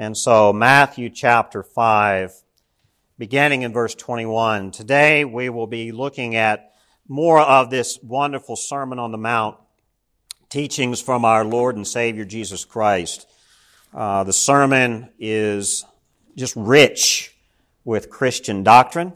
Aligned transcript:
And 0.00 0.16
so, 0.16 0.52
Matthew 0.52 1.10
chapter 1.10 1.64
5, 1.64 2.32
beginning 3.18 3.62
in 3.62 3.72
verse 3.72 3.96
21. 3.96 4.70
Today 4.70 5.24
we 5.24 5.48
will 5.48 5.66
be 5.66 5.90
looking 5.90 6.36
at 6.36 6.70
more 7.08 7.40
of 7.40 7.68
this 7.68 7.98
wonderful 8.00 8.54
Sermon 8.54 9.00
on 9.00 9.10
the 9.10 9.18
Mount, 9.18 9.56
teachings 10.50 11.00
from 11.00 11.24
our 11.24 11.44
Lord 11.44 11.74
and 11.74 11.84
Savior 11.84 12.24
Jesus 12.24 12.64
Christ. 12.64 13.26
Uh, 13.92 14.22
the 14.22 14.32
sermon 14.32 15.10
is 15.18 15.84
just 16.36 16.54
rich 16.54 17.36
with 17.84 18.08
Christian 18.08 18.62
doctrine, 18.62 19.14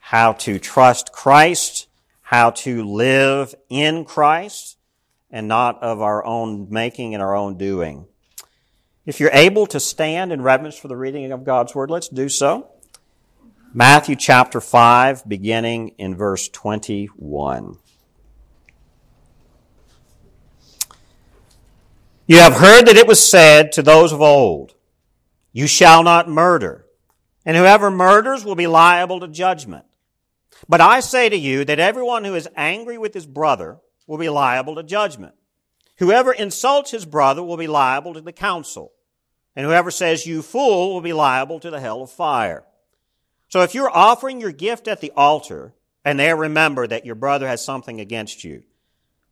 how 0.00 0.32
to 0.32 0.58
trust 0.58 1.12
Christ, 1.12 1.86
how 2.22 2.50
to 2.50 2.84
live 2.84 3.54
in 3.68 4.04
Christ, 4.04 4.78
and 5.30 5.46
not 5.46 5.80
of 5.80 6.02
our 6.02 6.24
own 6.24 6.66
making 6.70 7.14
and 7.14 7.22
our 7.22 7.36
own 7.36 7.56
doing. 7.56 8.08
If 9.08 9.20
you're 9.20 9.30
able 9.32 9.66
to 9.68 9.80
stand 9.80 10.32
in 10.32 10.42
reverence 10.42 10.76
for 10.76 10.88
the 10.88 10.96
reading 10.96 11.32
of 11.32 11.42
God's 11.42 11.74
Word, 11.74 11.90
let's 11.90 12.08
do 12.08 12.28
so. 12.28 12.68
Matthew 13.72 14.16
chapter 14.16 14.60
5, 14.60 15.26
beginning 15.26 15.94
in 15.96 16.14
verse 16.14 16.46
21. 16.50 17.78
You 22.26 22.36
have 22.36 22.56
heard 22.56 22.84
that 22.84 22.98
it 22.98 23.06
was 23.06 23.26
said 23.26 23.72
to 23.72 23.82
those 23.82 24.12
of 24.12 24.20
old, 24.20 24.74
You 25.52 25.66
shall 25.66 26.02
not 26.02 26.28
murder, 26.28 26.84
and 27.46 27.56
whoever 27.56 27.90
murders 27.90 28.44
will 28.44 28.56
be 28.56 28.66
liable 28.66 29.20
to 29.20 29.28
judgment. 29.28 29.86
But 30.68 30.82
I 30.82 31.00
say 31.00 31.30
to 31.30 31.36
you 31.38 31.64
that 31.64 31.78
everyone 31.78 32.24
who 32.24 32.34
is 32.34 32.46
angry 32.54 32.98
with 32.98 33.14
his 33.14 33.26
brother 33.26 33.78
will 34.06 34.18
be 34.18 34.28
liable 34.28 34.74
to 34.74 34.82
judgment. 34.82 35.32
Whoever 35.96 36.30
insults 36.30 36.90
his 36.90 37.06
brother 37.06 37.42
will 37.42 37.56
be 37.56 37.66
liable 37.66 38.12
to 38.12 38.20
the 38.20 38.32
council 38.32 38.92
and 39.58 39.66
whoever 39.66 39.90
says 39.90 40.24
you 40.24 40.40
fool 40.40 40.94
will 40.94 41.00
be 41.00 41.12
liable 41.12 41.58
to 41.58 41.68
the 41.68 41.80
hell 41.80 42.00
of 42.00 42.12
fire. 42.12 42.62
So 43.48 43.62
if 43.62 43.74
you're 43.74 43.90
offering 43.90 44.40
your 44.40 44.52
gift 44.52 44.86
at 44.86 45.00
the 45.00 45.10
altar 45.16 45.74
and 46.04 46.16
there 46.16 46.36
remember 46.36 46.86
that 46.86 47.04
your 47.04 47.16
brother 47.16 47.48
has 47.48 47.64
something 47.64 48.00
against 48.00 48.44
you, 48.44 48.62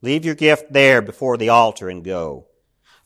leave 0.02 0.24
your 0.24 0.34
gift 0.34 0.72
there 0.72 1.00
before 1.00 1.36
the 1.36 1.50
altar 1.50 1.88
and 1.88 2.02
go. 2.02 2.48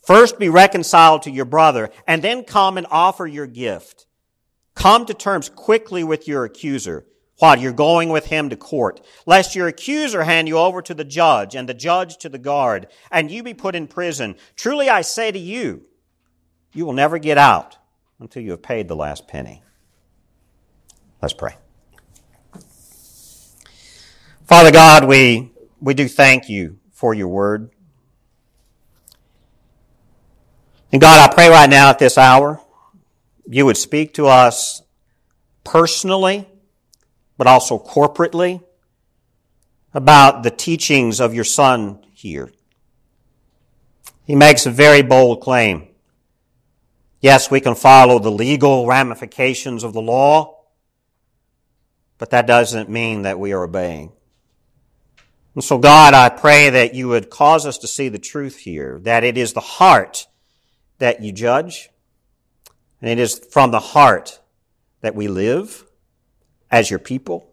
First 0.00 0.38
be 0.38 0.48
reconciled 0.48 1.20
to 1.24 1.30
your 1.30 1.44
brother 1.44 1.90
and 2.06 2.22
then 2.22 2.42
come 2.42 2.78
and 2.78 2.86
offer 2.90 3.26
your 3.26 3.46
gift. 3.46 4.06
Come 4.74 5.04
to 5.04 5.12
terms 5.12 5.50
quickly 5.50 6.02
with 6.02 6.26
your 6.26 6.46
accuser 6.46 7.04
while 7.36 7.58
you're 7.58 7.72
going 7.74 8.08
with 8.08 8.26
him 8.28 8.48
to 8.48 8.56
court, 8.56 9.04
lest 9.26 9.54
your 9.54 9.68
accuser 9.68 10.22
hand 10.22 10.48
you 10.48 10.56
over 10.56 10.80
to 10.80 10.94
the 10.94 11.04
judge 11.04 11.54
and 11.54 11.68
the 11.68 11.74
judge 11.74 12.16
to 12.16 12.30
the 12.30 12.38
guard 12.38 12.86
and 13.10 13.30
you 13.30 13.42
be 13.42 13.52
put 13.52 13.74
in 13.74 13.86
prison. 13.86 14.36
Truly 14.56 14.88
I 14.88 15.02
say 15.02 15.30
to 15.30 15.38
you, 15.38 15.84
you 16.72 16.86
will 16.86 16.92
never 16.92 17.18
get 17.18 17.38
out 17.38 17.76
until 18.18 18.42
you 18.42 18.52
have 18.52 18.62
paid 18.62 18.88
the 18.88 18.96
last 18.96 19.26
penny. 19.26 19.62
Let's 21.20 21.34
pray. 21.34 21.54
Father 24.44 24.72
God, 24.72 25.04
we, 25.06 25.52
we 25.80 25.94
do 25.94 26.08
thank 26.08 26.48
you 26.48 26.78
for 26.92 27.14
your 27.14 27.28
word. 27.28 27.70
And 30.92 31.00
God, 31.00 31.30
I 31.30 31.32
pray 31.32 31.48
right 31.48 31.70
now 31.70 31.90
at 31.90 31.98
this 31.98 32.18
hour, 32.18 32.60
you 33.46 33.64
would 33.64 33.76
speak 33.76 34.14
to 34.14 34.26
us 34.26 34.82
personally, 35.62 36.48
but 37.38 37.46
also 37.46 37.78
corporately 37.78 38.62
about 39.94 40.42
the 40.42 40.50
teachings 40.50 41.20
of 41.20 41.32
your 41.32 41.44
son 41.44 42.04
here. 42.12 42.50
He 44.24 44.34
makes 44.34 44.66
a 44.66 44.70
very 44.70 45.02
bold 45.02 45.40
claim. 45.40 45.89
Yes, 47.20 47.50
we 47.50 47.60
can 47.60 47.74
follow 47.74 48.18
the 48.18 48.30
legal 48.30 48.86
ramifications 48.86 49.84
of 49.84 49.92
the 49.92 50.00
law, 50.00 50.64
but 52.16 52.30
that 52.30 52.46
doesn't 52.46 52.88
mean 52.88 53.22
that 53.22 53.38
we 53.38 53.52
are 53.52 53.64
obeying. 53.64 54.12
And 55.54 55.62
so, 55.62 55.78
God, 55.78 56.14
I 56.14 56.30
pray 56.30 56.70
that 56.70 56.94
you 56.94 57.08
would 57.08 57.28
cause 57.28 57.66
us 57.66 57.76
to 57.78 57.88
see 57.88 58.08
the 58.08 58.18
truth 58.18 58.58
here, 58.58 58.98
that 59.02 59.24
it 59.24 59.36
is 59.36 59.52
the 59.52 59.60
heart 59.60 60.28
that 60.98 61.22
you 61.22 61.32
judge, 61.32 61.90
and 63.00 63.10
it 63.10 63.18
is 63.18 63.38
from 63.38 63.70
the 63.70 63.80
heart 63.80 64.40
that 65.02 65.14
we 65.14 65.28
live 65.28 65.84
as 66.70 66.88
your 66.88 66.98
people. 66.98 67.50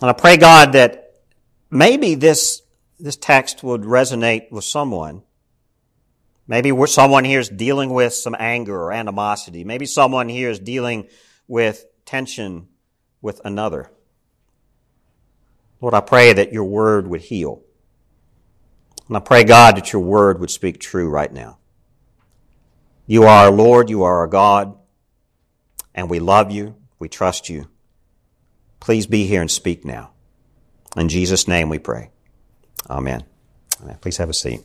And 0.00 0.08
I 0.08 0.14
pray, 0.14 0.38
God, 0.38 0.72
that 0.72 1.16
maybe 1.70 2.14
this, 2.14 2.62
this 2.98 3.16
text 3.16 3.62
would 3.62 3.82
resonate 3.82 4.50
with 4.50 4.64
someone 4.64 5.24
Maybe 6.50 6.72
someone 6.86 7.22
here 7.22 7.38
is 7.38 7.48
dealing 7.48 7.90
with 7.90 8.12
some 8.12 8.34
anger 8.36 8.76
or 8.76 8.92
animosity. 8.92 9.62
Maybe 9.62 9.86
someone 9.86 10.28
here 10.28 10.50
is 10.50 10.58
dealing 10.58 11.06
with 11.46 11.86
tension 12.04 12.66
with 13.22 13.40
another. 13.44 13.88
Lord, 15.80 15.94
I 15.94 16.00
pray 16.00 16.32
that 16.32 16.52
your 16.52 16.64
word 16.64 17.06
would 17.06 17.20
heal. 17.20 17.62
And 19.06 19.16
I 19.16 19.20
pray, 19.20 19.44
God, 19.44 19.76
that 19.76 19.92
your 19.92 20.02
word 20.02 20.40
would 20.40 20.50
speak 20.50 20.80
true 20.80 21.08
right 21.08 21.32
now. 21.32 21.58
You 23.06 23.22
are 23.22 23.44
our 23.44 23.52
Lord, 23.52 23.88
you 23.88 24.02
are 24.02 24.18
our 24.18 24.26
God, 24.26 24.76
and 25.94 26.10
we 26.10 26.18
love 26.18 26.50
you, 26.50 26.74
we 26.98 27.08
trust 27.08 27.48
you. 27.48 27.68
Please 28.80 29.06
be 29.06 29.24
here 29.24 29.40
and 29.40 29.50
speak 29.50 29.84
now. 29.84 30.10
In 30.96 31.08
Jesus' 31.08 31.46
name 31.46 31.68
we 31.68 31.78
pray. 31.78 32.10
Amen. 32.88 33.22
Please 34.00 34.16
have 34.16 34.30
a 34.30 34.34
seat. 34.34 34.62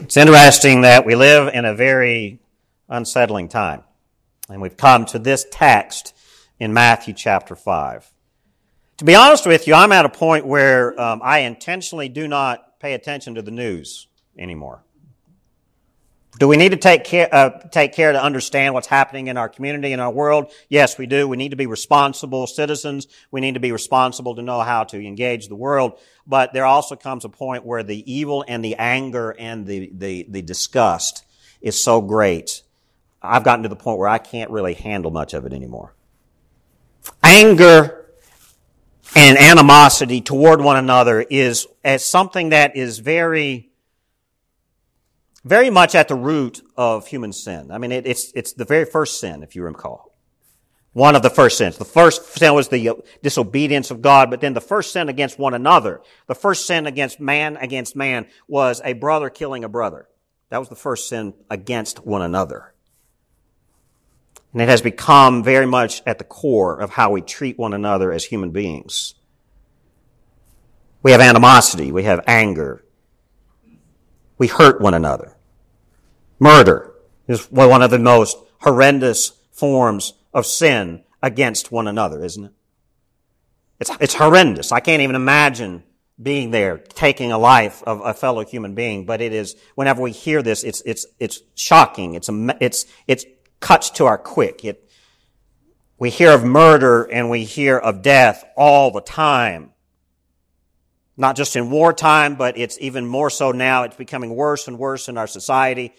It's 0.00 0.16
interesting 0.16 0.82
that 0.82 1.04
we 1.04 1.16
live 1.16 1.52
in 1.52 1.64
a 1.64 1.74
very 1.74 2.38
unsettling 2.88 3.48
time. 3.48 3.82
And 4.48 4.62
we've 4.62 4.76
come 4.76 5.04
to 5.06 5.18
this 5.18 5.44
text 5.50 6.14
in 6.58 6.72
Matthew 6.72 7.12
chapter 7.14 7.56
5. 7.56 8.10
To 8.98 9.04
be 9.04 9.14
honest 9.14 9.44
with 9.44 9.66
you, 9.66 9.74
I'm 9.74 9.92
at 9.92 10.04
a 10.04 10.08
point 10.08 10.46
where 10.46 10.98
um, 11.00 11.20
I 11.22 11.40
intentionally 11.40 12.08
do 12.08 12.28
not 12.28 12.78
pay 12.80 12.94
attention 12.94 13.34
to 13.34 13.42
the 13.42 13.50
news 13.50 14.06
anymore. 14.38 14.84
Do 16.36 16.46
we 16.46 16.56
need 16.56 16.70
to 16.70 16.76
take 16.76 17.04
care, 17.04 17.28
uh, 17.32 17.50
take 17.70 17.94
care 17.94 18.12
to 18.12 18.22
understand 18.22 18.74
what's 18.74 18.86
happening 18.86 19.26
in 19.26 19.36
our 19.36 19.48
community, 19.48 19.92
in 19.92 19.98
our 19.98 20.10
world? 20.10 20.52
Yes, 20.68 20.96
we 20.96 21.06
do. 21.06 21.26
We 21.26 21.36
need 21.36 21.48
to 21.48 21.56
be 21.56 21.66
responsible 21.66 22.46
citizens. 22.46 23.08
We 23.30 23.40
need 23.40 23.54
to 23.54 23.60
be 23.60 23.72
responsible 23.72 24.36
to 24.36 24.42
know 24.42 24.60
how 24.60 24.84
to 24.84 25.04
engage 25.04 25.48
the 25.48 25.56
world. 25.56 25.98
But 26.26 26.52
there 26.52 26.66
also 26.66 26.94
comes 26.94 27.24
a 27.24 27.28
point 27.28 27.64
where 27.64 27.82
the 27.82 28.10
evil 28.10 28.44
and 28.46 28.64
the 28.64 28.76
anger 28.76 29.34
and 29.36 29.66
the, 29.66 29.90
the, 29.92 30.26
the 30.28 30.42
disgust 30.42 31.24
is 31.60 31.82
so 31.82 32.00
great. 32.00 32.62
I've 33.20 33.42
gotten 33.42 33.64
to 33.64 33.68
the 33.68 33.76
point 33.76 33.98
where 33.98 34.08
I 34.08 34.18
can't 34.18 34.50
really 34.50 34.74
handle 34.74 35.10
much 35.10 35.34
of 35.34 35.44
it 35.44 35.52
anymore. 35.52 35.94
Anger 37.22 38.06
and 39.16 39.38
animosity 39.38 40.20
toward 40.20 40.60
one 40.60 40.76
another 40.76 41.20
is 41.22 41.66
as 41.82 42.04
something 42.04 42.50
that 42.50 42.76
is 42.76 42.98
very 43.00 43.67
very 45.48 45.70
much 45.70 45.94
at 45.94 46.08
the 46.08 46.14
root 46.14 46.60
of 46.76 47.06
human 47.06 47.32
sin. 47.32 47.70
I 47.70 47.78
mean, 47.78 47.90
it, 47.90 48.06
it's, 48.06 48.32
it's 48.34 48.52
the 48.52 48.64
very 48.64 48.84
first 48.84 49.18
sin, 49.18 49.42
if 49.42 49.56
you 49.56 49.62
recall. 49.62 50.14
One 50.92 51.16
of 51.16 51.22
the 51.22 51.30
first 51.30 51.58
sins. 51.58 51.78
The 51.78 51.84
first 51.84 52.38
sin 52.38 52.54
was 52.54 52.68
the 52.68 52.88
uh, 52.88 52.94
disobedience 53.22 53.90
of 53.90 54.02
God, 54.02 54.30
but 54.30 54.40
then 54.40 54.52
the 54.52 54.60
first 54.60 54.92
sin 54.92 55.08
against 55.08 55.38
one 55.38 55.54
another, 55.54 56.00
the 56.26 56.34
first 56.34 56.66
sin 56.66 56.86
against 56.86 57.20
man 57.20 57.56
against 57.56 57.94
man 57.94 58.26
was 58.46 58.80
a 58.84 58.94
brother 58.94 59.30
killing 59.30 59.64
a 59.64 59.68
brother. 59.68 60.08
That 60.50 60.58
was 60.58 60.68
the 60.68 60.76
first 60.76 61.08
sin 61.08 61.34
against 61.50 62.04
one 62.04 62.22
another. 62.22 62.74
And 64.52 64.62
it 64.62 64.68
has 64.68 64.82
become 64.82 65.44
very 65.44 65.66
much 65.66 66.02
at 66.06 66.18
the 66.18 66.24
core 66.24 66.80
of 66.80 66.90
how 66.90 67.10
we 67.10 67.20
treat 67.20 67.58
one 67.58 67.74
another 67.74 68.12
as 68.12 68.24
human 68.24 68.50
beings. 68.50 69.14
We 71.02 71.12
have 71.12 71.20
animosity. 71.20 71.92
We 71.92 72.04
have 72.04 72.24
anger. 72.26 72.84
We 74.36 74.48
hurt 74.48 74.80
one 74.80 74.94
another. 74.94 75.37
Murder 76.38 76.94
is 77.26 77.50
one 77.50 77.82
of 77.82 77.90
the 77.90 77.98
most 77.98 78.36
horrendous 78.60 79.32
forms 79.50 80.14
of 80.32 80.46
sin 80.46 81.02
against 81.22 81.72
one 81.72 81.88
another, 81.88 82.24
isn't 82.24 82.44
it? 82.44 82.52
It's, 83.80 83.90
it's 84.00 84.14
horrendous. 84.14 84.72
I 84.72 84.80
can't 84.80 85.02
even 85.02 85.16
imagine 85.16 85.82
being 86.20 86.50
there, 86.50 86.78
taking 86.78 87.30
a 87.30 87.38
life 87.38 87.82
of 87.84 88.00
a 88.04 88.12
fellow 88.12 88.44
human 88.44 88.74
being, 88.74 89.06
but 89.06 89.20
it 89.20 89.32
is, 89.32 89.56
whenever 89.74 90.02
we 90.02 90.10
hear 90.10 90.42
this, 90.42 90.64
it's, 90.64 90.80
it's, 90.82 91.06
it's 91.18 91.40
shocking. 91.54 92.14
It's, 92.14 92.28
it's, 92.60 92.86
it's 93.06 93.24
cuts 93.60 93.90
to 93.90 94.06
our 94.06 94.18
quick. 94.18 94.64
It, 94.64 94.88
we 95.98 96.10
hear 96.10 96.32
of 96.32 96.44
murder 96.44 97.04
and 97.04 97.30
we 97.30 97.44
hear 97.44 97.76
of 97.76 98.02
death 98.02 98.44
all 98.56 98.90
the 98.90 99.00
time. 99.00 99.70
Not 101.16 101.36
just 101.36 101.56
in 101.56 101.70
wartime, 101.70 102.36
but 102.36 102.56
it's 102.56 102.78
even 102.80 103.06
more 103.06 103.30
so 103.30 103.50
now. 103.50 103.84
It's 103.84 103.96
becoming 103.96 104.34
worse 104.34 104.68
and 104.68 104.78
worse 104.78 105.08
in 105.08 105.18
our 105.18 105.26
society 105.26 105.92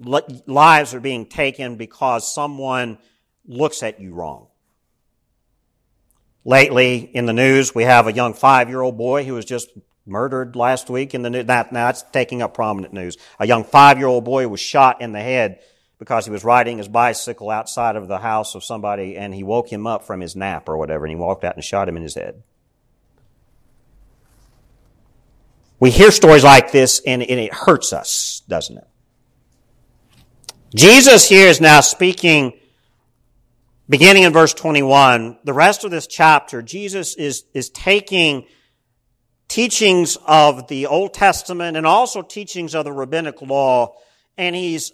lives 0.00 0.94
are 0.94 1.00
being 1.00 1.26
taken 1.26 1.76
because 1.76 2.32
someone 2.32 2.98
looks 3.46 3.82
at 3.82 4.00
you 4.00 4.14
wrong. 4.14 4.48
Lately 6.44 6.98
in 6.98 7.26
the 7.26 7.32
news, 7.32 7.74
we 7.74 7.84
have 7.84 8.06
a 8.06 8.12
young 8.12 8.34
five 8.34 8.68
year 8.68 8.80
old 8.80 8.96
boy 8.96 9.24
who 9.24 9.34
was 9.34 9.44
just 9.44 9.68
murdered 10.10 10.56
last 10.56 10.90
week 10.90 11.14
in 11.14 11.22
the 11.22 11.30
news. 11.30 11.46
That, 11.46 11.72
now 11.72 11.86
that's 11.86 12.02
taking 12.02 12.42
up 12.42 12.54
prominent 12.54 12.92
news. 12.92 13.16
A 13.38 13.46
young 13.46 13.64
five-year-old 13.64 14.24
boy 14.24 14.48
was 14.48 14.60
shot 14.60 15.00
in 15.00 15.12
the 15.12 15.20
head 15.20 15.60
because 15.98 16.24
he 16.24 16.30
was 16.30 16.44
riding 16.44 16.78
his 16.78 16.88
bicycle 16.88 17.50
outside 17.50 17.96
of 17.96 18.08
the 18.08 18.18
house 18.18 18.54
of 18.54 18.64
somebody 18.64 19.16
and 19.16 19.34
he 19.34 19.42
woke 19.42 19.70
him 19.70 19.86
up 19.86 20.04
from 20.04 20.20
his 20.20 20.34
nap 20.34 20.68
or 20.68 20.76
whatever 20.76 21.04
and 21.04 21.10
he 21.10 21.16
walked 21.16 21.44
out 21.44 21.54
and 21.54 21.64
shot 21.64 21.88
him 21.88 21.96
in 21.96 22.02
his 22.02 22.14
head. 22.14 22.42
We 25.78 25.90
hear 25.90 26.10
stories 26.10 26.44
like 26.44 26.72
this 26.72 27.00
and, 27.06 27.22
and 27.22 27.40
it 27.40 27.54
hurts 27.54 27.92
us, 27.92 28.42
doesn't 28.48 28.78
it? 28.78 28.86
Jesus 30.74 31.28
here 31.28 31.48
is 31.48 31.60
now 31.60 31.80
speaking 31.80 32.52
beginning 33.88 34.22
in 34.22 34.32
verse 34.32 34.54
21, 34.54 35.40
the 35.42 35.52
rest 35.52 35.82
of 35.82 35.90
this 35.90 36.06
chapter, 36.06 36.62
Jesus 36.62 37.16
is, 37.16 37.44
is 37.52 37.70
taking 37.70 38.46
teachings 39.48 40.16
of 40.26 40.68
the 40.68 40.86
Old 40.86 41.12
Testament 41.12 41.76
and 41.76 41.84
also 41.84 42.22
teachings 42.22 42.76
of 42.76 42.84
the 42.84 42.92
rabbinic 42.92 43.42
law, 43.42 43.96
and 44.38 44.54
he's 44.54 44.92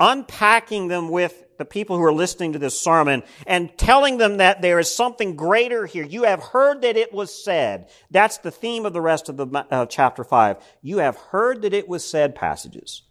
unpacking 0.00 0.88
them 0.88 1.10
with 1.10 1.44
the 1.58 1.66
people 1.66 1.98
who 1.98 2.04
are 2.04 2.12
listening 2.12 2.54
to 2.54 2.58
this 2.58 2.80
sermon 2.80 3.22
and 3.46 3.76
telling 3.76 4.16
them 4.16 4.38
that 4.38 4.62
there 4.62 4.78
is 4.78 4.90
something 4.90 5.36
greater 5.36 5.84
here. 5.84 6.04
You 6.04 6.22
have 6.22 6.40
heard 6.40 6.80
that 6.82 6.96
it 6.96 7.12
was 7.12 7.44
said. 7.44 7.90
That's 8.10 8.38
the 8.38 8.52
theme 8.52 8.86
of 8.86 8.94
the 8.94 9.02
rest 9.02 9.28
of 9.28 9.36
the 9.36 9.46
uh, 9.70 9.84
chapter 9.86 10.24
5. 10.24 10.56
You 10.80 10.98
have 10.98 11.16
heard 11.16 11.62
that 11.62 11.74
it 11.74 11.86
was 11.86 12.02
said 12.02 12.34
passages. 12.34 13.02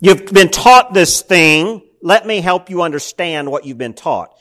You've 0.00 0.26
been 0.26 0.50
taught 0.50 0.94
this 0.94 1.22
thing 1.22 1.82
let 2.02 2.26
me 2.26 2.40
help 2.40 2.70
you 2.70 2.82
understand 2.82 3.50
what 3.50 3.64
you've 3.64 3.78
been 3.78 3.94
taught. 3.94 4.34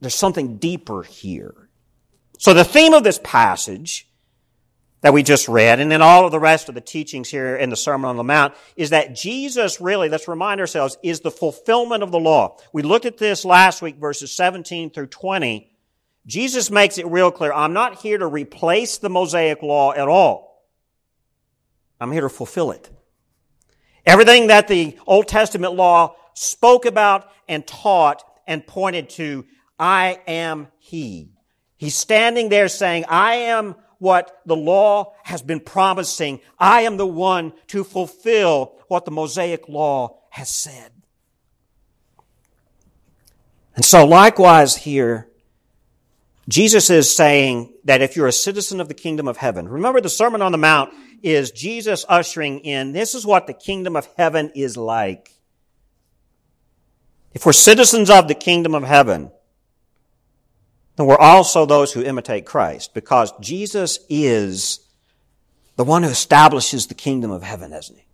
There's 0.00 0.14
something 0.14 0.56
deeper 0.58 1.02
here. 1.02 1.54
So 2.38 2.54
the 2.54 2.64
theme 2.64 2.92
of 2.92 3.04
this 3.04 3.20
passage 3.22 4.08
that 5.00 5.12
we 5.12 5.22
just 5.22 5.48
read, 5.48 5.80
and 5.80 5.90
then 5.90 6.02
all 6.02 6.24
of 6.26 6.32
the 6.32 6.40
rest 6.40 6.68
of 6.68 6.74
the 6.74 6.80
teachings 6.80 7.28
here 7.28 7.56
in 7.56 7.70
the 7.70 7.76
Sermon 7.76 8.08
on 8.08 8.16
the 8.16 8.24
Mount, 8.24 8.54
is 8.76 8.90
that 8.90 9.14
Jesus 9.14 9.80
really, 9.80 10.08
let's 10.08 10.28
remind 10.28 10.60
ourselves, 10.60 10.96
is 11.02 11.20
the 11.20 11.30
fulfillment 11.30 12.02
of 12.02 12.10
the 12.10 12.20
law. 12.20 12.56
We 12.72 12.82
looked 12.82 13.06
at 13.06 13.18
this 13.18 13.44
last 13.44 13.82
week, 13.82 13.96
verses 13.96 14.32
17 14.32 14.90
through 14.90 15.08
20. 15.08 15.70
Jesus 16.26 16.70
makes 16.70 16.98
it 16.98 17.06
real 17.06 17.32
clear, 17.32 17.52
I'm 17.52 17.72
not 17.72 18.00
here 18.00 18.18
to 18.18 18.26
replace 18.26 18.98
the 18.98 19.10
Mosaic 19.10 19.62
law 19.62 19.92
at 19.92 20.08
all. 20.08 20.68
I'm 22.00 22.12
here 22.12 22.22
to 22.22 22.28
fulfill 22.28 22.70
it. 22.72 22.88
Everything 24.04 24.48
that 24.48 24.68
the 24.68 24.98
Old 25.06 25.28
Testament 25.28 25.74
law 25.74 26.16
spoke 26.34 26.86
about 26.86 27.30
and 27.48 27.66
taught 27.66 28.24
and 28.46 28.66
pointed 28.66 29.10
to, 29.10 29.46
I 29.78 30.20
am 30.26 30.68
He. 30.78 31.30
He's 31.76 31.94
standing 31.94 32.48
there 32.48 32.68
saying, 32.68 33.04
I 33.08 33.34
am 33.34 33.76
what 33.98 34.40
the 34.46 34.56
law 34.56 35.14
has 35.22 35.42
been 35.42 35.60
promising. 35.60 36.40
I 36.58 36.82
am 36.82 36.96
the 36.96 37.06
one 37.06 37.52
to 37.68 37.84
fulfill 37.84 38.74
what 38.88 39.04
the 39.04 39.10
Mosaic 39.10 39.68
law 39.68 40.18
has 40.30 40.48
said. 40.48 40.90
And 43.74 43.84
so 43.84 44.04
likewise 44.04 44.76
here, 44.76 45.28
Jesus 46.48 46.90
is 46.90 47.14
saying 47.14 47.72
that 47.84 48.02
if 48.02 48.16
you're 48.16 48.26
a 48.26 48.32
citizen 48.32 48.80
of 48.80 48.88
the 48.88 48.94
kingdom 48.94 49.28
of 49.28 49.36
heaven, 49.36 49.68
remember 49.68 50.00
the 50.00 50.08
Sermon 50.08 50.42
on 50.42 50.52
the 50.52 50.58
Mount 50.58 50.92
is 51.22 51.52
Jesus 51.52 52.04
ushering 52.08 52.60
in, 52.60 52.92
this 52.92 53.14
is 53.14 53.24
what 53.24 53.46
the 53.46 53.54
kingdom 53.54 53.94
of 53.94 54.08
heaven 54.16 54.50
is 54.54 54.76
like. 54.76 55.30
If 57.32 57.46
we're 57.46 57.52
citizens 57.52 58.10
of 58.10 58.28
the 58.28 58.34
kingdom 58.34 58.74
of 58.74 58.82
heaven, 58.82 59.30
then 60.96 61.06
we're 61.06 61.16
also 61.16 61.64
those 61.64 61.92
who 61.92 62.02
imitate 62.02 62.44
Christ 62.44 62.92
because 62.92 63.32
Jesus 63.40 64.00
is 64.08 64.80
the 65.76 65.84
one 65.84 66.02
who 66.02 66.10
establishes 66.10 66.88
the 66.88 66.94
kingdom 66.94 67.30
of 67.30 67.42
heaven, 67.42 67.72
isn't 67.72 67.96
he? 67.96 68.04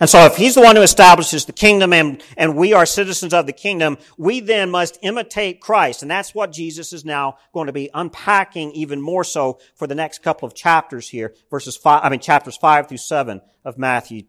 And 0.00 0.10
so 0.10 0.26
if 0.26 0.36
he's 0.36 0.56
the 0.56 0.60
one 0.60 0.74
who 0.74 0.82
establishes 0.82 1.44
the 1.44 1.52
kingdom 1.52 1.92
and, 1.92 2.20
and 2.36 2.56
we 2.56 2.72
are 2.72 2.84
citizens 2.84 3.32
of 3.32 3.46
the 3.46 3.52
kingdom, 3.52 3.96
we 4.18 4.40
then 4.40 4.70
must 4.70 4.98
imitate 5.02 5.60
Christ. 5.60 6.02
And 6.02 6.10
that's 6.10 6.34
what 6.34 6.52
Jesus 6.52 6.92
is 6.92 7.04
now 7.04 7.38
going 7.52 7.68
to 7.68 7.72
be 7.72 7.90
unpacking 7.94 8.72
even 8.72 9.00
more 9.00 9.22
so 9.22 9.60
for 9.76 9.86
the 9.86 9.94
next 9.94 10.22
couple 10.22 10.46
of 10.48 10.54
chapters 10.54 11.08
here, 11.08 11.32
verses 11.48 11.76
five, 11.76 12.00
I 12.02 12.08
mean 12.08 12.18
chapters 12.18 12.56
five 12.56 12.88
through 12.88 12.98
seven 12.98 13.40
of 13.64 13.78
Matthew's 13.78 14.24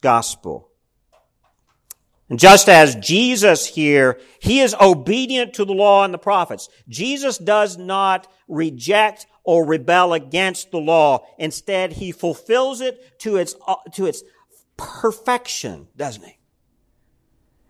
gospel. 0.00 0.68
And 2.30 2.38
just 2.38 2.68
as 2.68 2.94
Jesus 2.94 3.66
here, 3.66 4.20
he 4.40 4.60
is 4.60 4.74
obedient 4.80 5.54
to 5.54 5.64
the 5.64 5.74
law 5.74 6.04
and 6.04 6.14
the 6.14 6.18
prophets. 6.18 6.68
Jesus 6.88 7.36
does 7.36 7.76
not 7.76 8.26
reject 8.48 9.26
or 9.44 9.66
rebel 9.66 10.12
against 10.12 10.70
the 10.70 10.78
law. 10.78 11.26
Instead, 11.38 11.92
he 11.92 12.12
fulfills 12.12 12.80
it 12.80 13.18
to 13.18 13.36
its, 13.36 13.54
to 13.94 14.06
its 14.06 14.22
perfection, 14.76 15.88
doesn't 15.96 16.24
he? 16.24 16.38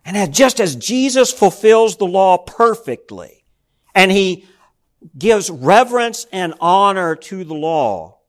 And 0.05 0.15
that 0.15 0.31
just 0.31 0.59
as 0.59 0.75
Jesus 0.75 1.31
fulfills 1.31 1.97
the 1.97 2.05
law 2.05 2.37
perfectly, 2.37 3.45
and 3.95 4.11
he 4.11 4.45
gives 5.17 5.49
reverence 5.49 6.25
and 6.31 6.53
honor 6.59 7.15
to 7.15 7.43
the 7.43 7.53
law, 7.53 8.19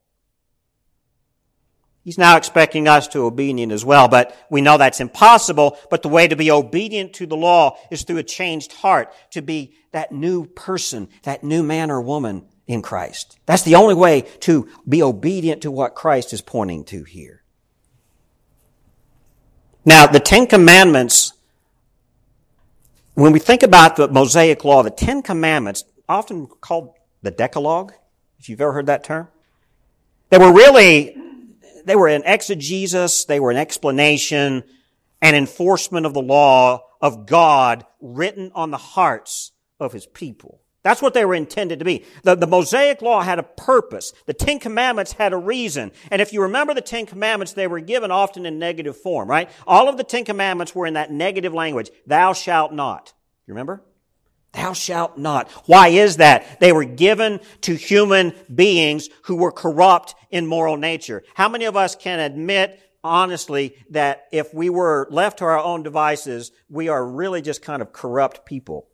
He's 2.04 2.18
now 2.18 2.36
expecting 2.36 2.86
us 2.86 3.08
to 3.08 3.18
be 3.18 3.24
obedient 3.24 3.72
as 3.72 3.82
well, 3.82 4.08
but 4.08 4.36
we 4.50 4.60
know 4.60 4.76
that's 4.76 5.00
impossible. 5.00 5.78
But 5.90 6.02
the 6.02 6.10
way 6.10 6.28
to 6.28 6.36
be 6.36 6.50
obedient 6.50 7.14
to 7.14 7.26
the 7.26 7.36
law 7.36 7.78
is 7.90 8.02
through 8.02 8.18
a 8.18 8.22
changed 8.22 8.74
heart, 8.74 9.10
to 9.30 9.40
be 9.40 9.74
that 9.92 10.12
new 10.12 10.44
person, 10.44 11.08
that 11.22 11.42
new 11.42 11.62
man 11.62 11.90
or 11.90 12.02
woman 12.02 12.46
in 12.66 12.82
Christ. 12.82 13.38
That's 13.46 13.62
the 13.62 13.76
only 13.76 13.94
way 13.94 14.22
to 14.40 14.68
be 14.86 15.02
obedient 15.02 15.62
to 15.62 15.70
what 15.70 15.94
Christ 15.94 16.34
is 16.34 16.42
pointing 16.42 16.84
to 16.84 17.04
here. 17.04 17.42
Now, 19.84 20.06
the 20.06 20.20
Ten 20.20 20.46
Commandments, 20.46 21.32
when 23.14 23.32
we 23.32 23.38
think 23.38 23.62
about 23.62 23.96
the 23.96 24.08
Mosaic 24.08 24.64
Law, 24.64 24.82
the 24.82 24.90
Ten 24.90 25.22
Commandments, 25.22 25.84
often 26.08 26.46
called 26.46 26.94
the 27.22 27.30
Decalogue, 27.30 27.92
if 28.38 28.48
you've 28.48 28.60
ever 28.60 28.72
heard 28.72 28.86
that 28.86 29.04
term, 29.04 29.28
they 30.30 30.38
were 30.38 30.52
really 30.52 31.16
they 31.84 31.96
were 31.96 32.08
an 32.08 32.22
exegesis, 32.24 33.26
they 33.26 33.38
were 33.38 33.50
an 33.50 33.58
explanation, 33.58 34.64
an 35.20 35.34
enforcement 35.34 36.06
of 36.06 36.14
the 36.14 36.22
law 36.22 36.82
of 37.00 37.26
God 37.26 37.84
written 38.00 38.50
on 38.54 38.70
the 38.70 38.78
hearts 38.78 39.52
of 39.78 39.92
his 39.92 40.06
people. 40.06 40.62
That's 40.84 41.00
what 41.00 41.14
they 41.14 41.24
were 41.24 41.34
intended 41.34 41.78
to 41.78 41.84
be. 41.84 42.04
The, 42.24 42.34
the 42.34 42.46
Mosaic 42.46 43.00
law 43.00 43.22
had 43.22 43.38
a 43.38 43.42
purpose. 43.42 44.12
The 44.26 44.34
Ten 44.34 44.58
Commandments 44.60 45.12
had 45.12 45.32
a 45.32 45.36
reason. 45.36 45.90
And 46.10 46.20
if 46.20 46.32
you 46.32 46.42
remember 46.42 46.74
the 46.74 46.82
Ten 46.82 47.06
Commandments, 47.06 47.54
they 47.54 47.66
were 47.66 47.80
given 47.80 48.10
often 48.10 48.44
in 48.44 48.58
negative 48.58 48.94
form, 48.94 49.28
right? 49.28 49.48
All 49.66 49.88
of 49.88 49.96
the 49.96 50.04
Ten 50.04 50.26
Commandments 50.26 50.74
were 50.74 50.86
in 50.86 50.94
that 50.94 51.10
negative 51.10 51.54
language. 51.54 51.90
Thou 52.06 52.34
shalt 52.34 52.72
not. 52.74 53.14
You 53.46 53.54
remember? 53.54 53.82
Thou 54.52 54.74
shalt 54.74 55.16
not. 55.16 55.50
Why 55.66 55.88
is 55.88 56.18
that? 56.18 56.60
They 56.60 56.70
were 56.70 56.84
given 56.84 57.40
to 57.62 57.74
human 57.74 58.34
beings 58.54 59.08
who 59.22 59.36
were 59.36 59.52
corrupt 59.52 60.14
in 60.30 60.46
moral 60.46 60.76
nature. 60.76 61.24
How 61.34 61.48
many 61.48 61.64
of 61.64 61.76
us 61.76 61.96
can 61.96 62.20
admit 62.20 62.78
honestly 63.02 63.74
that 63.90 64.26
if 64.32 64.52
we 64.52 64.68
were 64.68 65.08
left 65.10 65.38
to 65.38 65.46
our 65.46 65.58
own 65.58 65.82
devices, 65.82 66.52
we 66.68 66.88
are 66.88 67.04
really 67.04 67.40
just 67.40 67.62
kind 67.62 67.80
of 67.80 67.92
corrupt 67.92 68.44
people? 68.44 68.86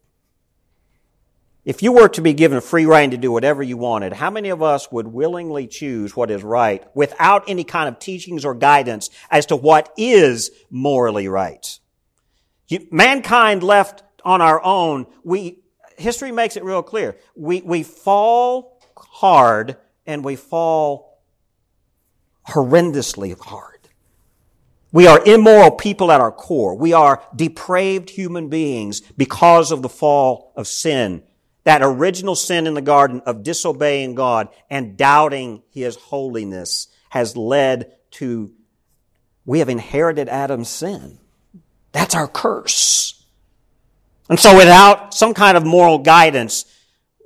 If 1.64 1.83
you 1.83 1.93
were 1.93 2.09
to 2.09 2.23
be 2.23 2.33
given 2.33 2.61
free 2.61 2.87
reign 2.87 3.11
to 3.11 3.19
do 3.19 3.31
whatever 3.31 3.62
you 3.62 3.76
wanted, 3.76 4.14
how 4.14 4.31
many 4.31 4.49
of 4.49 4.62
us 4.62 4.90
would 4.90 5.09
willingly 5.09 5.67
choose 5.67 6.17
what 6.17 6.31
is 6.31 6.43
right 6.43 6.85
without 6.95 7.45
any 7.49 7.64
kind 7.64 7.88
of 7.88 7.99
teachings 7.99 8.45
or 8.45 8.55
guidance 8.55 9.11
as 9.31 9.47
to 9.47 9.57
what 9.57 9.93
is 9.97 10.50
morally 10.71 11.29
right? 11.29 11.79
mankind 12.90 13.62
left 13.62 14.05
on 14.25 14.40
our 14.40 14.62
own, 14.62 15.07
we, 15.25 15.59
history 15.99 16.31
makes 16.31 16.57
it 16.57 16.64
real 16.64 16.83
clear. 16.83 17.17
We, 17.35 17.61
we 17.62 17.83
fall 17.83 18.81
hard 18.97 19.76
and 20.07 20.25
we 20.25 20.37
fall 20.37 21.21
horrendously 22.49 23.38
hard. 23.38 23.88
We 24.93 25.07
are 25.07 25.23
immoral 25.25 25.73
people 25.73 26.11
at 26.11 26.21
our 26.21 26.33
core. 26.33 26.75
We 26.76 26.93
are 26.93 27.23
depraved 27.35 28.11
human 28.11 28.49
beings 28.49 29.00
because 29.17 29.73
of 29.73 29.83
the 29.83 29.88
fall 29.88 30.52
of 30.57 30.67
sin. 30.67 31.23
That 31.64 31.83
original 31.83 32.35
sin 32.35 32.67
in 32.67 32.75
the 32.75 32.81
garden 32.81 33.23
of 33.26 33.43
disobeying 33.43 34.14
God 34.14 34.49
and 34.71 34.97
doubting 34.97 35.62
His 35.71 35.97
holiness 35.97 36.88
has 37.11 37.37
led 37.37 37.93
to, 38.12 38.50
we 39.45 39.59
have 39.59 39.69
inherited 39.69 40.29
Adam's 40.29 40.69
sin. 40.69 41.19
That's 41.93 42.14
our 42.14 42.29
curse. 42.29 43.25
And 44.29 44.38
so 44.38 44.57
without 44.57 45.12
some 45.12 45.35
kind 45.35 45.57
of 45.57 45.67
moral 45.67 45.99
guidance, 45.99 46.64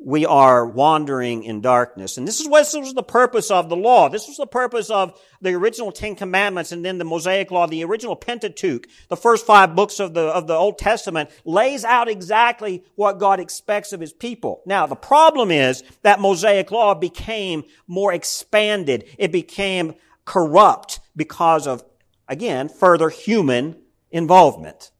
we 0.05 0.27
are 0.27 0.67
wandering 0.67 1.45
in 1.45 1.63
darkness. 1.63 2.19
And 2.19 2.29
this 2.29 2.39
is 2.39 2.47
what 2.47 2.61
this 2.61 2.75
was 2.75 2.93
the 2.93 3.03
purpose 3.03 3.51
of 3.51 3.71
the 3.71 3.77
law. 3.77 4.11
This 4.11 4.29
was 4.29 4.37
the 4.37 4.47
purpose 4.47 4.91
of 4.91 5.19
the 5.41 5.55
original 5.55 5.93
Ten 5.93 6.15
Commandments 6.15 6.73
and 6.73 6.85
then 6.85 6.99
the 6.99 7.07
Mosaic 7.07 7.51
Law, 7.51 7.67
the 7.67 7.85
original 7.85 8.15
Pentateuch, 8.15 8.87
the 9.09 9.17
first 9.17 9.47
five 9.47 9.75
books 9.75 10.01
of 10.01 10.13
the, 10.13 10.21
of 10.21 10.47
the 10.47 10.55
Old 10.55 10.77
Testament 10.77 11.31
lays 11.47 11.85
out 11.85 12.09
exactly 12.09 12.85
what 12.97 13.19
God 13.19 13.41
expects 13.41 13.95
of 13.95 14.01
His 14.01 14.13
people. 14.13 14.63
Now, 14.67 14.87
the 14.87 14.95
problem 14.95 15.51
is 15.51 15.83
that 16.03 16.21
Mosaic 16.21 16.71
Law 16.71 16.95
became 16.95 17.65
more 17.87 18.13
expanded. 18.13 19.05
It 19.19 19.33
became 19.33 19.95
corrupt 20.27 21.01
because 21.17 21.67
of, 21.67 21.83
again, 22.29 22.69
further 22.69 23.09
human 23.09 23.81
involvement. 24.11 24.91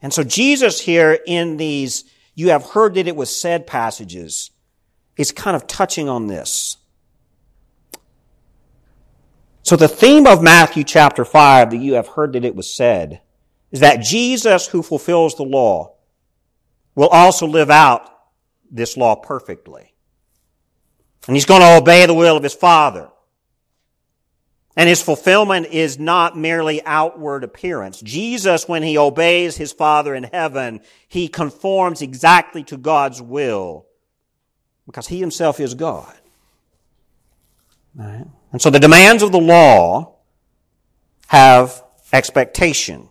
And 0.00 0.12
so 0.12 0.24
Jesus 0.24 0.80
here 0.80 1.16
in 1.24 1.56
these 1.56 2.04
you 2.34 2.50
have 2.50 2.70
heard 2.70 2.94
that 2.94 3.06
it 3.06 3.16
was 3.16 3.34
said 3.34 3.66
passages 3.66 4.50
is 5.16 5.32
kind 5.32 5.54
of 5.54 5.66
touching 5.66 6.08
on 6.08 6.26
this. 6.26 6.78
So 9.62 9.76
the 9.76 9.88
theme 9.88 10.26
of 10.26 10.42
Matthew 10.42 10.84
chapter 10.84 11.24
5 11.24 11.70
that 11.70 11.76
you 11.76 11.94
have 11.94 12.08
heard 12.08 12.32
that 12.32 12.44
it 12.44 12.56
was 12.56 12.72
said 12.72 13.20
is 13.70 13.80
that 13.80 14.02
Jesus 14.02 14.66
who 14.66 14.82
fulfills 14.82 15.36
the 15.36 15.44
law 15.44 15.94
will 16.94 17.08
also 17.08 17.46
live 17.46 17.70
out 17.70 18.08
this 18.70 18.96
law 18.96 19.14
perfectly. 19.14 19.94
And 21.26 21.36
he's 21.36 21.46
going 21.46 21.60
to 21.60 21.76
obey 21.76 22.06
the 22.06 22.14
will 22.14 22.36
of 22.36 22.42
his 22.42 22.54
Father. 22.54 23.08
And 24.74 24.88
his 24.88 25.02
fulfillment 25.02 25.66
is 25.66 25.98
not 25.98 26.36
merely 26.36 26.82
outward 26.84 27.44
appearance. 27.44 28.00
Jesus, 28.00 28.66
when 28.66 28.82
he 28.82 28.96
obeys 28.96 29.56
his 29.56 29.72
Father 29.72 30.14
in 30.14 30.24
heaven, 30.24 30.80
he 31.08 31.28
conforms 31.28 32.00
exactly 32.00 32.64
to 32.64 32.78
God's 32.78 33.20
will 33.20 33.86
because 34.86 35.08
he 35.08 35.20
himself 35.20 35.60
is 35.60 35.74
God. 35.74 36.14
Right? 37.94 38.24
And 38.52 38.62
so 38.62 38.70
the 38.70 38.80
demands 38.80 39.22
of 39.22 39.30
the 39.30 39.40
law 39.40 40.16
have 41.26 41.82
expectation. 42.12 43.08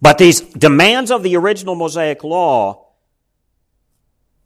But 0.00 0.18
these 0.18 0.40
demands 0.40 1.10
of 1.10 1.22
the 1.24 1.36
original 1.36 1.74
Mosaic 1.74 2.22
law 2.24 2.79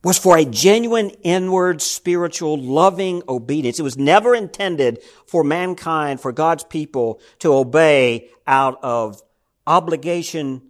was 0.04 0.18
for 0.18 0.36
a 0.36 0.44
genuine 0.44 1.10
inward 1.22 1.80
spiritual 1.80 2.60
loving 2.60 3.22
obedience. 3.28 3.80
It 3.80 3.82
was 3.82 3.96
never 3.96 4.34
intended 4.34 5.02
for 5.26 5.42
mankind, 5.42 6.20
for 6.20 6.30
God's 6.30 6.62
people 6.62 7.20
to 7.40 7.54
obey 7.54 8.28
out 8.46 8.78
of 8.82 9.22
obligation 9.66 10.62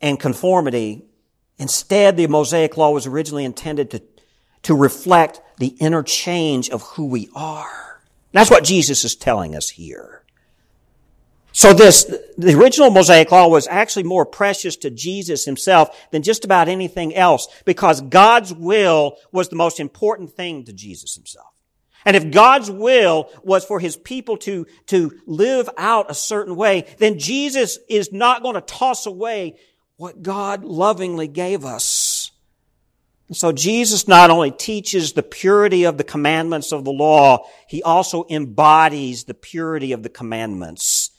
and 0.00 0.20
conformity. 0.20 1.02
Instead, 1.58 2.16
the 2.16 2.26
Mosaic 2.26 2.76
law 2.76 2.90
was 2.90 3.06
originally 3.06 3.44
intended 3.44 3.90
to, 3.92 4.02
to 4.64 4.74
reflect 4.74 5.40
the 5.58 5.68
inner 5.80 6.02
change 6.02 6.68
of 6.68 6.82
who 6.82 7.06
we 7.06 7.30
are. 7.34 8.02
That's 8.32 8.50
what 8.50 8.64
Jesus 8.64 9.04
is 9.04 9.16
telling 9.16 9.56
us 9.56 9.70
here. 9.70 10.21
So 11.52 11.74
this, 11.74 12.04
the 12.38 12.54
original 12.54 12.90
Mosaic 12.90 13.30
Law 13.30 13.46
was 13.48 13.68
actually 13.68 14.04
more 14.04 14.24
precious 14.24 14.76
to 14.78 14.90
Jesus 14.90 15.44
himself 15.44 16.10
than 16.10 16.22
just 16.22 16.44
about 16.44 16.68
anything 16.68 17.14
else 17.14 17.46
because 17.66 18.00
God's 18.00 18.54
will 18.54 19.18
was 19.32 19.48
the 19.48 19.56
most 19.56 19.78
important 19.78 20.32
thing 20.32 20.64
to 20.64 20.72
Jesus 20.72 21.14
himself. 21.14 21.48
And 22.04 22.16
if 22.16 22.30
God's 22.30 22.70
will 22.70 23.30
was 23.44 23.64
for 23.64 23.78
his 23.78 23.96
people 23.96 24.38
to, 24.38 24.66
to 24.86 25.12
live 25.26 25.68
out 25.76 26.10
a 26.10 26.14
certain 26.14 26.56
way, 26.56 26.86
then 26.98 27.18
Jesus 27.18 27.78
is 27.88 28.12
not 28.12 28.42
going 28.42 28.54
to 28.54 28.60
toss 28.60 29.06
away 29.06 29.56
what 29.98 30.22
God 30.22 30.64
lovingly 30.64 31.28
gave 31.28 31.64
us. 31.64 32.32
And 33.28 33.36
so 33.36 33.52
Jesus 33.52 34.08
not 34.08 34.30
only 34.30 34.50
teaches 34.50 35.12
the 35.12 35.22
purity 35.22 35.84
of 35.84 35.96
the 35.96 36.04
commandments 36.04 36.72
of 36.72 36.84
the 36.84 36.90
law, 36.90 37.46
he 37.68 37.82
also 37.82 38.24
embodies 38.28 39.24
the 39.24 39.34
purity 39.34 39.92
of 39.92 40.02
the 40.02 40.08
commandments 40.08 41.11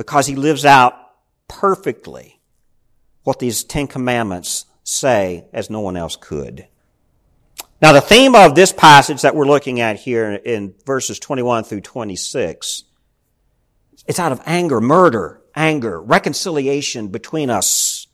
because 0.00 0.26
he 0.26 0.34
lives 0.34 0.64
out 0.64 0.94
perfectly 1.46 2.40
what 3.22 3.38
these 3.38 3.64
Ten 3.64 3.86
Commandments 3.86 4.64
say 4.82 5.44
as 5.52 5.68
no 5.68 5.80
one 5.80 5.94
else 5.94 6.16
could. 6.16 6.66
Now 7.82 7.92
the 7.92 8.00
theme 8.00 8.34
of 8.34 8.54
this 8.54 8.72
passage 8.72 9.20
that 9.20 9.36
we're 9.36 9.44
looking 9.44 9.78
at 9.78 9.96
here 9.96 10.32
in 10.32 10.74
verses 10.86 11.18
21 11.18 11.64
through 11.64 11.82
26, 11.82 12.84
it's 14.06 14.18
out 14.18 14.32
of 14.32 14.40
anger, 14.46 14.80
murder, 14.80 15.42
anger, 15.54 16.00
reconciliation 16.00 17.08
between 17.08 17.50
us. 17.50 18.06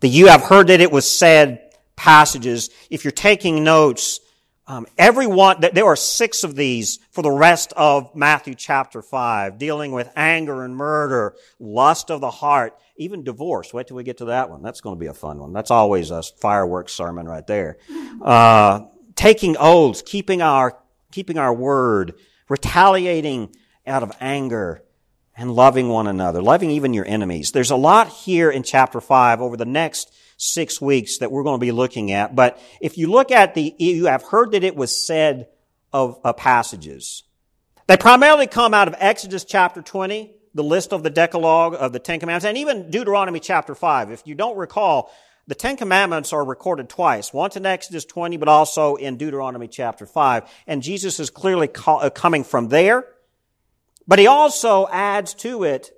The 0.00 0.08
you 0.08 0.26
have 0.26 0.42
heard 0.42 0.66
that 0.66 0.80
it 0.80 0.90
was 0.90 1.08
said 1.08 1.72
passages. 1.94 2.70
If 2.90 3.04
you're 3.04 3.12
taking 3.12 3.62
notes, 3.62 4.18
um, 4.66 4.86
everyone, 4.96 5.60
there 5.60 5.86
are 5.86 5.96
six 5.96 6.44
of 6.44 6.54
these 6.54 7.00
for 7.10 7.22
the 7.22 7.30
rest 7.30 7.72
of 7.76 8.14
Matthew 8.14 8.54
chapter 8.54 9.02
5, 9.02 9.58
dealing 9.58 9.90
with 9.92 10.10
anger 10.14 10.64
and 10.64 10.76
murder, 10.76 11.34
lust 11.58 12.10
of 12.10 12.20
the 12.20 12.30
heart, 12.30 12.78
even 12.96 13.24
divorce. 13.24 13.74
Wait 13.74 13.88
till 13.88 13.96
we 13.96 14.04
get 14.04 14.18
to 14.18 14.26
that 14.26 14.50
one. 14.50 14.62
That's 14.62 14.80
going 14.80 14.96
to 14.96 15.00
be 15.00 15.06
a 15.06 15.14
fun 15.14 15.38
one. 15.38 15.52
That's 15.52 15.72
always 15.72 16.10
a 16.10 16.22
fireworks 16.22 16.92
sermon 16.92 17.26
right 17.26 17.46
there. 17.46 17.78
Uh, 18.22 18.86
taking 19.16 19.56
oaths, 19.58 20.00
keeping 20.02 20.42
our, 20.42 20.78
keeping 21.10 21.38
our 21.38 21.52
word, 21.52 22.14
retaliating 22.48 23.52
out 23.84 24.04
of 24.04 24.12
anger, 24.20 24.84
and 25.36 25.50
loving 25.50 25.88
one 25.88 26.06
another, 26.06 26.42
loving 26.42 26.70
even 26.70 26.94
your 26.94 27.06
enemies. 27.06 27.50
There's 27.52 27.70
a 27.70 27.76
lot 27.76 28.08
here 28.08 28.50
in 28.50 28.62
chapter 28.62 29.00
5 29.00 29.40
over 29.40 29.56
the 29.56 29.64
next 29.64 30.14
six 30.42 30.80
weeks 30.80 31.18
that 31.18 31.30
we're 31.30 31.44
going 31.44 31.60
to 31.60 31.64
be 31.64 31.70
looking 31.70 32.10
at. 32.10 32.34
But 32.34 32.60
if 32.80 32.98
you 32.98 33.08
look 33.08 33.30
at 33.30 33.54
the, 33.54 33.74
you 33.78 34.06
have 34.06 34.24
heard 34.24 34.52
that 34.52 34.64
it 34.64 34.74
was 34.74 35.06
said 35.06 35.46
of, 35.92 36.18
of 36.24 36.36
passages. 36.36 37.22
They 37.86 37.96
primarily 37.96 38.48
come 38.48 38.74
out 38.74 38.88
of 38.88 38.96
Exodus 38.98 39.44
chapter 39.44 39.82
20, 39.82 40.32
the 40.54 40.64
list 40.64 40.92
of 40.92 41.04
the 41.04 41.10
Decalogue 41.10 41.76
of 41.78 41.92
the 41.92 42.00
Ten 42.00 42.18
Commandments, 42.18 42.44
and 42.44 42.58
even 42.58 42.90
Deuteronomy 42.90 43.38
chapter 43.38 43.76
5. 43.76 44.10
If 44.10 44.26
you 44.26 44.34
don't 44.34 44.56
recall, 44.56 45.12
the 45.46 45.54
Ten 45.54 45.76
Commandments 45.76 46.32
are 46.32 46.44
recorded 46.44 46.88
twice, 46.88 47.32
once 47.32 47.56
in 47.56 47.64
Exodus 47.64 48.04
20, 48.04 48.36
but 48.36 48.48
also 48.48 48.96
in 48.96 49.18
Deuteronomy 49.18 49.68
chapter 49.68 50.06
5. 50.06 50.42
And 50.66 50.82
Jesus 50.82 51.20
is 51.20 51.30
clearly 51.30 51.70
uh, 51.86 52.10
coming 52.10 52.42
from 52.42 52.68
there. 52.68 53.06
But 54.08 54.18
he 54.18 54.26
also 54.26 54.88
adds 54.90 55.34
to 55.34 55.62
it 55.62 55.92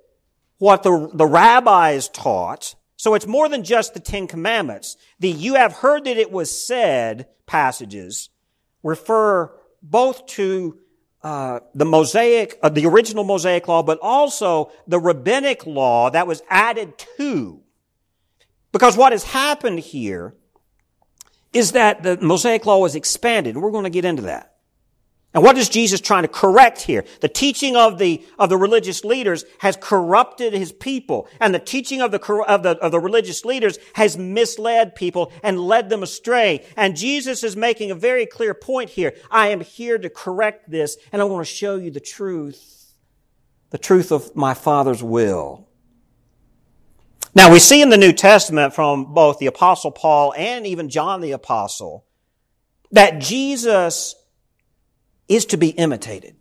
what 0.59 0.83
the, 0.83 1.09
the 1.13 1.25
rabbis 1.25 2.09
taught 2.09 2.75
so 2.97 3.13
it's 3.13 3.27
more 3.27 3.49
than 3.49 3.63
just 3.63 3.93
the 3.93 3.99
Ten 3.99 4.27
Commandments. 4.27 4.97
The 5.19 5.29
you 5.29 5.55
have 5.55 5.73
heard 5.73 6.05
that 6.05 6.17
it 6.17 6.31
was 6.31 6.49
said 6.65 7.27
passages 7.45 8.29
refer 8.83 9.51
both 9.81 10.25
to 10.27 10.79
uh, 11.21 11.59
the 11.73 11.85
Mosaic, 11.85 12.57
uh, 12.61 12.69
the 12.69 12.85
original 12.85 13.23
Mosaic 13.23 13.67
law, 13.67 13.81
but 13.81 13.97
also 14.01 14.71
the 14.87 14.99
rabbinic 14.99 15.65
law 15.65 16.09
that 16.11 16.27
was 16.27 16.41
added 16.49 16.93
to. 17.17 17.61
Because 18.71 18.95
what 18.95 19.11
has 19.11 19.23
happened 19.23 19.79
here 19.79 20.35
is 21.51 21.71
that 21.71 22.03
the 22.03 22.17
Mosaic 22.17 22.65
law 22.65 22.77
was 22.77 22.95
expanded. 22.95 23.57
We're 23.57 23.71
going 23.71 23.85
to 23.85 23.89
get 23.89 24.05
into 24.05 24.23
that. 24.23 24.54
And 25.35 25.43
what 25.43 25.57
is 25.57 25.67
Jesus 25.67 25.99
trying 25.99 26.21
to 26.21 26.29
correct 26.29 26.81
here? 26.81 27.03
The 27.19 27.27
teaching 27.27 27.75
of 27.75 27.97
the, 27.97 28.25
of 28.39 28.47
the 28.47 28.55
religious 28.55 29.03
leaders 29.03 29.43
has 29.59 29.75
corrupted 29.75 30.53
his 30.53 30.71
people. 30.71 31.27
And 31.41 31.53
the 31.53 31.59
teaching 31.59 32.01
of 32.01 32.11
the, 32.11 32.21
of 32.47 32.63
the, 32.63 32.77
of 32.77 32.93
the 32.93 33.01
religious 33.01 33.43
leaders 33.43 33.77
has 33.95 34.17
misled 34.17 34.95
people 34.95 35.33
and 35.43 35.59
led 35.59 35.89
them 35.89 36.03
astray. 36.03 36.65
And 36.77 36.95
Jesus 36.95 37.43
is 37.43 37.57
making 37.57 37.91
a 37.91 37.95
very 37.95 38.25
clear 38.25 38.53
point 38.53 38.91
here. 38.91 39.13
I 39.29 39.49
am 39.49 39.59
here 39.59 39.97
to 39.97 40.09
correct 40.09 40.71
this 40.71 40.95
and 41.11 41.21
I 41.21 41.25
want 41.25 41.45
to 41.45 41.53
show 41.53 41.75
you 41.75 41.91
the 41.91 41.99
truth. 41.99 42.93
The 43.71 43.77
truth 43.77 44.13
of 44.13 44.37
my 44.37 44.53
Father's 44.53 45.03
will. 45.03 45.67
Now 47.35 47.51
we 47.51 47.59
see 47.59 47.81
in 47.81 47.89
the 47.89 47.97
New 47.97 48.13
Testament 48.13 48.73
from 48.73 49.13
both 49.13 49.39
the 49.39 49.47
Apostle 49.47 49.91
Paul 49.91 50.33
and 50.37 50.65
even 50.65 50.87
John 50.87 51.19
the 51.19 51.33
Apostle 51.33 52.05
that 52.91 53.19
Jesus 53.19 54.15
is 55.27 55.45
to 55.47 55.57
be 55.57 55.69
imitated. 55.69 56.35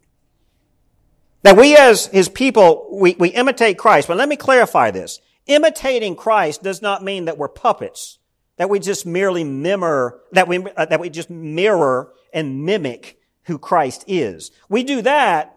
Now 1.42 1.54
we 1.54 1.76
as 1.76 2.06
his 2.06 2.28
people, 2.28 2.88
we, 2.90 3.14
we 3.18 3.28
imitate 3.28 3.78
Christ, 3.78 4.08
but 4.08 4.16
let 4.16 4.28
me 4.28 4.36
clarify 4.36 4.90
this. 4.90 5.20
Imitating 5.46 6.16
Christ 6.16 6.62
does 6.62 6.80
not 6.80 7.04
mean 7.04 7.26
that 7.26 7.36
we're 7.36 7.48
puppets, 7.48 8.18
that 8.56 8.70
we 8.70 8.78
just 8.78 9.04
merely 9.04 9.44
mirror, 9.44 10.20
that 10.32 10.48
we, 10.48 10.64
uh, 10.76 10.86
that 10.86 11.00
we 11.00 11.10
just 11.10 11.28
mirror 11.28 12.12
and 12.32 12.64
mimic 12.64 13.18
who 13.44 13.58
Christ 13.58 14.04
is. 14.06 14.50
We 14.70 14.84
do 14.84 15.02
that, 15.02 15.54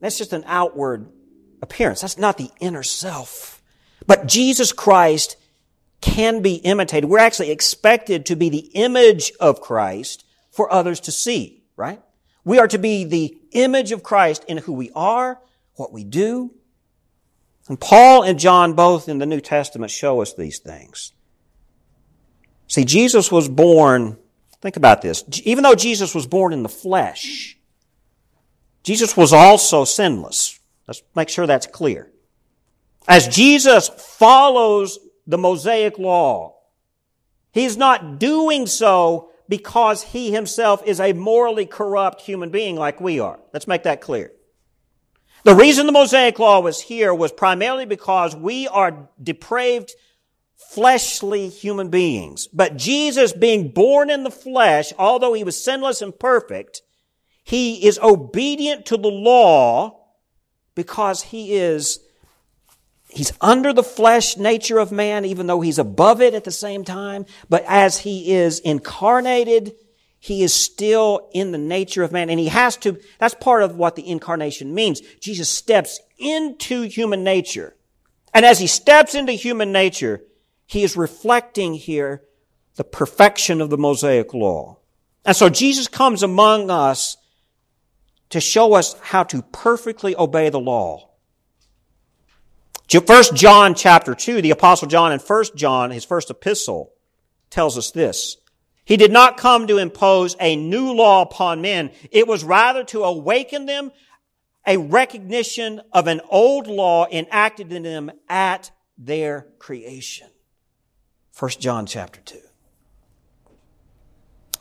that's 0.00 0.18
just 0.18 0.32
an 0.32 0.44
outward 0.46 1.10
appearance. 1.62 2.02
That's 2.02 2.18
not 2.18 2.36
the 2.36 2.50
inner 2.60 2.82
self. 2.82 3.62
But 4.06 4.26
Jesus 4.26 4.72
Christ 4.72 5.36
can 6.00 6.42
be 6.42 6.56
imitated. 6.56 7.08
We're 7.08 7.18
actually 7.18 7.50
expected 7.50 8.26
to 8.26 8.36
be 8.36 8.50
the 8.50 8.70
image 8.74 9.32
of 9.40 9.60
Christ 9.60 10.24
for 10.50 10.70
others 10.72 11.00
to 11.00 11.12
see, 11.12 11.64
right? 11.76 12.00
We 12.46 12.60
are 12.60 12.68
to 12.68 12.78
be 12.78 13.02
the 13.02 13.36
image 13.50 13.90
of 13.90 14.04
Christ 14.04 14.44
in 14.46 14.58
who 14.58 14.72
we 14.72 14.92
are, 14.94 15.40
what 15.74 15.92
we 15.92 16.04
do. 16.04 16.54
And 17.68 17.78
Paul 17.78 18.22
and 18.22 18.38
John 18.38 18.74
both 18.74 19.08
in 19.08 19.18
the 19.18 19.26
New 19.26 19.40
Testament 19.40 19.90
show 19.90 20.22
us 20.22 20.32
these 20.32 20.60
things. 20.60 21.12
See, 22.68 22.84
Jesus 22.84 23.32
was 23.32 23.48
born, 23.48 24.16
think 24.62 24.76
about 24.76 25.02
this, 25.02 25.24
even 25.42 25.64
though 25.64 25.74
Jesus 25.74 26.14
was 26.14 26.28
born 26.28 26.52
in 26.52 26.62
the 26.62 26.68
flesh, 26.68 27.58
Jesus 28.84 29.16
was 29.16 29.32
also 29.32 29.84
sinless. 29.84 30.60
Let's 30.86 31.02
make 31.16 31.28
sure 31.28 31.48
that's 31.48 31.66
clear. 31.66 32.12
As 33.08 33.26
Jesus 33.26 33.88
follows 33.88 35.00
the 35.26 35.38
Mosaic 35.38 35.98
law, 35.98 36.58
he's 37.50 37.76
not 37.76 38.20
doing 38.20 38.68
so 38.68 39.30
because 39.48 40.02
he 40.02 40.32
himself 40.32 40.82
is 40.84 41.00
a 41.00 41.12
morally 41.12 41.66
corrupt 41.66 42.22
human 42.22 42.50
being 42.50 42.76
like 42.76 43.00
we 43.00 43.20
are. 43.20 43.38
Let's 43.52 43.66
make 43.66 43.84
that 43.84 44.00
clear. 44.00 44.32
The 45.44 45.54
reason 45.54 45.86
the 45.86 45.92
Mosaic 45.92 46.38
law 46.38 46.60
was 46.60 46.80
here 46.80 47.14
was 47.14 47.30
primarily 47.30 47.86
because 47.86 48.34
we 48.34 48.66
are 48.66 49.08
depraved, 49.22 49.92
fleshly 50.56 51.48
human 51.48 51.88
beings. 51.88 52.48
But 52.48 52.76
Jesus 52.76 53.32
being 53.32 53.68
born 53.68 54.10
in 54.10 54.24
the 54.24 54.30
flesh, 54.30 54.92
although 54.98 55.34
he 55.34 55.44
was 55.44 55.62
sinless 55.62 56.02
and 56.02 56.18
perfect, 56.18 56.82
he 57.44 57.86
is 57.86 57.98
obedient 58.00 58.86
to 58.86 58.96
the 58.96 59.08
law 59.08 60.06
because 60.74 61.22
he 61.22 61.54
is 61.54 62.00
He's 63.16 63.32
under 63.40 63.72
the 63.72 63.82
flesh 63.82 64.36
nature 64.36 64.78
of 64.78 64.92
man, 64.92 65.24
even 65.24 65.46
though 65.46 65.62
he's 65.62 65.78
above 65.78 66.20
it 66.20 66.34
at 66.34 66.44
the 66.44 66.50
same 66.50 66.84
time. 66.84 67.24
But 67.48 67.64
as 67.66 67.96
he 67.96 68.34
is 68.34 68.60
incarnated, 68.60 69.72
he 70.18 70.42
is 70.42 70.52
still 70.52 71.30
in 71.32 71.50
the 71.50 71.56
nature 71.56 72.02
of 72.02 72.12
man. 72.12 72.28
And 72.28 72.38
he 72.38 72.48
has 72.48 72.76
to, 72.76 73.00
that's 73.18 73.34
part 73.34 73.62
of 73.62 73.74
what 73.74 73.96
the 73.96 74.06
incarnation 74.06 74.74
means. 74.74 75.00
Jesus 75.18 75.48
steps 75.48 75.98
into 76.18 76.82
human 76.82 77.24
nature. 77.24 77.74
And 78.34 78.44
as 78.44 78.58
he 78.58 78.66
steps 78.66 79.14
into 79.14 79.32
human 79.32 79.72
nature, 79.72 80.22
he 80.66 80.82
is 80.82 80.94
reflecting 80.94 81.72
here 81.72 82.22
the 82.74 82.84
perfection 82.84 83.62
of 83.62 83.70
the 83.70 83.78
Mosaic 83.78 84.34
law. 84.34 84.76
And 85.24 85.34
so 85.34 85.48
Jesus 85.48 85.88
comes 85.88 86.22
among 86.22 86.68
us 86.68 87.16
to 88.28 88.42
show 88.42 88.74
us 88.74 88.94
how 89.00 89.22
to 89.22 89.40
perfectly 89.40 90.14
obey 90.14 90.50
the 90.50 90.60
law. 90.60 91.05
First 92.88 93.34
John 93.34 93.74
chapter 93.74 94.14
2, 94.14 94.42
the 94.42 94.50
apostle 94.50 94.88
John 94.88 95.12
in 95.12 95.18
First 95.18 95.56
John, 95.56 95.90
his 95.90 96.04
first 96.04 96.30
epistle, 96.30 96.92
tells 97.50 97.76
us 97.76 97.90
this. 97.90 98.36
He 98.84 98.96
did 98.96 99.10
not 99.10 99.36
come 99.36 99.66
to 99.66 99.78
impose 99.78 100.36
a 100.38 100.54
new 100.54 100.92
law 100.92 101.22
upon 101.22 101.60
men. 101.60 101.90
It 102.12 102.28
was 102.28 102.44
rather 102.44 102.84
to 102.84 103.02
awaken 103.02 103.66
them 103.66 103.90
a 104.66 104.76
recognition 104.76 105.80
of 105.92 106.06
an 106.06 106.20
old 106.28 106.68
law 106.68 107.06
enacted 107.10 107.72
in 107.72 107.82
them 107.82 108.10
at 108.28 108.70
their 108.96 109.48
creation. 109.58 110.28
First 111.32 111.60
John 111.60 111.86
chapter 111.86 112.20
2. 112.20 112.38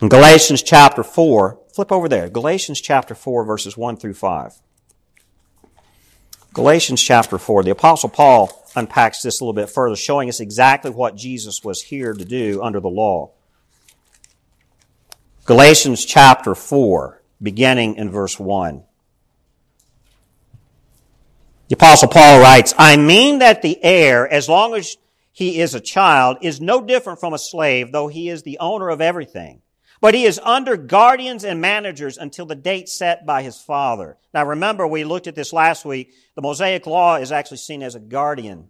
In 0.01 0.09
Galatians 0.09 0.61
chapter 0.61 1.03
4, 1.03 1.59
flip 1.73 1.91
over 1.91 2.09
there. 2.09 2.29
Galatians 2.29 2.81
chapter 2.81 3.15
4 3.15 3.45
verses 3.45 3.77
1 3.77 3.97
through 3.97 4.15
5. 4.15 4.61
Galatians 6.55 7.03
chapter 7.03 7.37
4, 7.37 7.63
the 7.63 7.71
apostle 7.71 8.07
Paul 8.07 8.65
unpacks 8.77 9.21
this 9.21 9.41
a 9.41 9.43
little 9.43 9.51
bit 9.51 9.69
further, 9.69 9.97
showing 9.97 10.29
us 10.29 10.39
exactly 10.39 10.89
what 10.89 11.17
Jesus 11.17 11.65
was 11.65 11.81
here 11.81 12.13
to 12.13 12.23
do 12.23 12.63
under 12.63 12.79
the 12.79 12.87
law. 12.87 13.31
Galatians 15.43 16.05
chapter 16.05 16.55
4, 16.55 17.21
beginning 17.41 17.95
in 17.97 18.09
verse 18.09 18.39
1. 18.39 18.83
The 21.67 21.75
apostle 21.75 22.07
Paul 22.07 22.39
writes, 22.39 22.73
I 22.77 22.95
mean 22.95 23.39
that 23.39 23.61
the 23.61 23.77
heir, 23.83 24.25
as 24.25 24.47
long 24.47 24.75
as 24.75 24.95
he 25.33 25.59
is 25.59 25.75
a 25.75 25.81
child, 25.81 26.37
is 26.39 26.61
no 26.61 26.81
different 26.81 27.19
from 27.19 27.33
a 27.33 27.37
slave, 27.37 27.91
though 27.91 28.07
he 28.07 28.29
is 28.29 28.43
the 28.43 28.59
owner 28.59 28.87
of 28.87 29.01
everything. 29.01 29.61
But 30.05 30.13
he 30.13 30.25
is 30.25 30.39
under 30.43 30.77
guardians 30.77 31.43
and 31.43 31.59
managers 31.59 32.19
until 32.19 32.45
the 32.45 32.53
date 32.53 32.89
set 32.89 33.25
by 33.25 33.41
his 33.41 33.59
father. 33.59 34.19
Now 34.35 34.45
remember, 34.45 34.85
we 34.85 35.03
looked 35.03 35.25
at 35.25 35.33
this 35.33 35.51
last 35.51 35.83
week. 35.83 36.13
The 36.35 36.43
Mosaic 36.43 36.85
law 36.85 37.15
is 37.15 37.31
actually 37.31 37.57
seen 37.57 37.81
as 37.81 37.95
a 37.95 37.99
guardian 37.99 38.69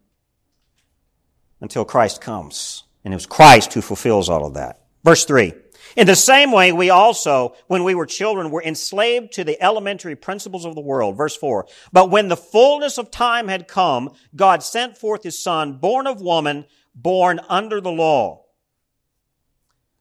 until 1.60 1.84
Christ 1.84 2.22
comes. 2.22 2.86
And 3.04 3.14
it 3.14 3.18
was 3.18 3.26
Christ 3.26 3.74
who 3.74 3.82
fulfills 3.82 4.30
all 4.30 4.46
of 4.46 4.54
that. 4.54 4.86
Verse 5.04 5.26
3. 5.26 5.52
In 5.98 6.08
the 6.08 6.16
same 6.16 6.54
way, 6.54 6.72
we 6.72 6.90
also, 6.90 7.58
when 7.68 7.84
we 7.84 7.96
were 7.96 8.06
children, 8.06 8.50
were 8.50 8.64
enslaved 8.64 9.34
to 9.34 9.44
the 9.44 9.62
elementary 9.62 10.16
principles 10.16 10.64
of 10.64 10.74
the 10.74 10.80
world. 10.80 11.18
Verse 11.18 11.36
4. 11.36 11.68
But 11.92 12.10
when 12.10 12.30
the 12.30 12.38
fullness 12.38 12.98
of 12.98 13.12
time 13.12 13.50
had 13.50 13.68
come, 13.68 14.14
God 14.38 14.64
sent 14.64 14.98
forth 14.98 15.24
his 15.24 15.44
son, 15.44 15.80
born 15.80 16.08
of 16.08 16.22
woman, 16.22 16.64
born 16.96 17.42
under 17.50 17.82
the 17.82 17.92
law 17.92 18.45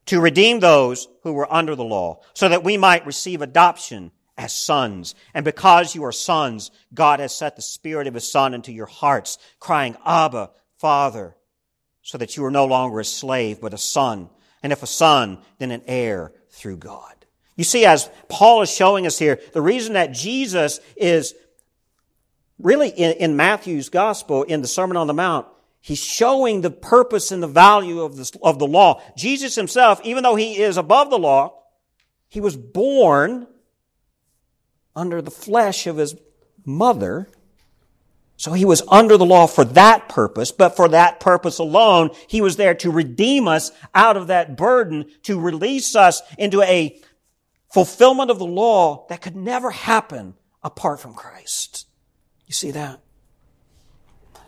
to 0.07 0.21
redeem 0.21 0.61
those 0.61 1.09
who 1.23 1.33
were 1.33 1.53
under 1.53 1.75
the 1.75 1.85
law, 1.85 2.21
so 2.35 2.49
that 2.49 2.65
we 2.65 2.77
might 2.77 3.07
receive 3.07 3.41
adoption 3.43 4.11
as 4.37 4.55
sons. 4.55 5.15
And 5.33 5.45
because 5.45 5.95
you 5.95 6.05
are 6.05 6.13
sons, 6.13 6.71
God 6.93 7.21
has 7.21 7.35
set 7.35 7.57
the 7.57 7.63
Spirit 7.63 8.07
of 8.07 8.15
His 8.15 8.31
Son 8.31 8.55
into 8.55 8.73
your 8.73 8.87
hearts, 8.87 9.39
crying, 9.61 9.97
Abba, 10.05 10.51
Father, 10.79 11.37
so 12.03 12.19
that 12.19 12.37
you 12.37 12.45
are 12.45 12.51
no 12.51 12.67
longer 12.67 13.01
a 13.01 13.05
slave, 13.05 13.61
but 13.61 13.73
a 13.73 13.79
son. 13.79 14.29
And 14.63 14.73
if 14.73 14.83
a 14.83 14.87
son, 14.87 15.39
then 15.59 15.71
an 15.71 15.83
heir 15.87 16.33
through 16.51 16.77
God. 16.77 17.13
You 17.57 17.65
see, 17.65 17.87
as 17.87 18.11
Paul 18.29 18.63
is 18.63 18.71
showing 18.71 19.07
us 19.07 19.19
here, 19.19 19.41
the 19.53 19.63
reason 19.63 19.95
that 19.95 20.13
Jesus 20.13 20.81
is 20.97 21.35
really 22.59 22.89
in, 22.89 23.13
in 23.13 23.37
Matthew's 23.37 23.89
gospel, 23.89 24.43
in 24.43 24.61
the 24.61 24.69
Sermon 24.69 24.97
on 24.97 25.07
the 25.07 25.15
Mount, 25.15 25.47
He's 25.85 26.03
showing 26.03 26.63
the 26.63 26.71
purpose 26.71 27.31
and 27.31 27.43
the 27.43 27.47
value 27.47 28.01
of, 28.01 28.17
this, 28.17 28.33
of 28.43 28.59
the 28.59 28.67
law. 28.67 29.03
Jesus 29.19 29.55
himself, 29.55 30.01
even 30.03 30.23
though 30.23 30.35
he 30.35 30.57
is 30.57 30.79
above 30.79 31.11
the 31.11 31.19
law, 31.19 31.61
he 32.31 32.41
was 32.41 32.57
born 32.57 33.47
under 34.97 35.21
the 35.21 35.31
flesh 35.31 35.87
of 35.87 35.99
his 35.99 36.17
mother. 36.65 37.29
So 38.39 38.55
he 38.55 38.65
was 38.65 38.81
under 38.89 39.19
the 39.19 39.27
law 39.27 39.47
for 39.47 39.67
that 39.67 40.09
purpose, 40.09 40.53
but 40.53 40.75
for 40.75 40.89
that 40.89 41.21
purpose 41.21 41.59
alone, 41.59 42.13
he 42.29 42.41
was 42.41 42.57
there 42.57 42.75
to 42.77 42.91
redeem 42.91 43.47
us 43.47 43.71
out 43.95 44.17
of 44.17 44.29
that 44.29 44.57
burden, 44.57 45.05
to 45.25 45.39
release 45.39 45.95
us 45.95 46.23
into 46.39 46.63
a 46.63 46.99
fulfillment 47.75 48.31
of 48.31 48.39
the 48.39 48.47
law 48.47 49.07
that 49.11 49.21
could 49.21 49.37
never 49.37 49.71
happen 49.71 50.33
apart 50.63 51.01
from 51.01 51.13
Christ. 51.13 51.87
You 52.47 52.55
see 52.55 52.71
that? 52.71 53.04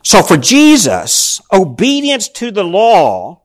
So 0.07 0.23
for 0.23 0.37
Jesus, 0.37 1.41
obedience 1.53 2.29
to 2.29 2.53
the 2.53 2.63
law 2.63 3.43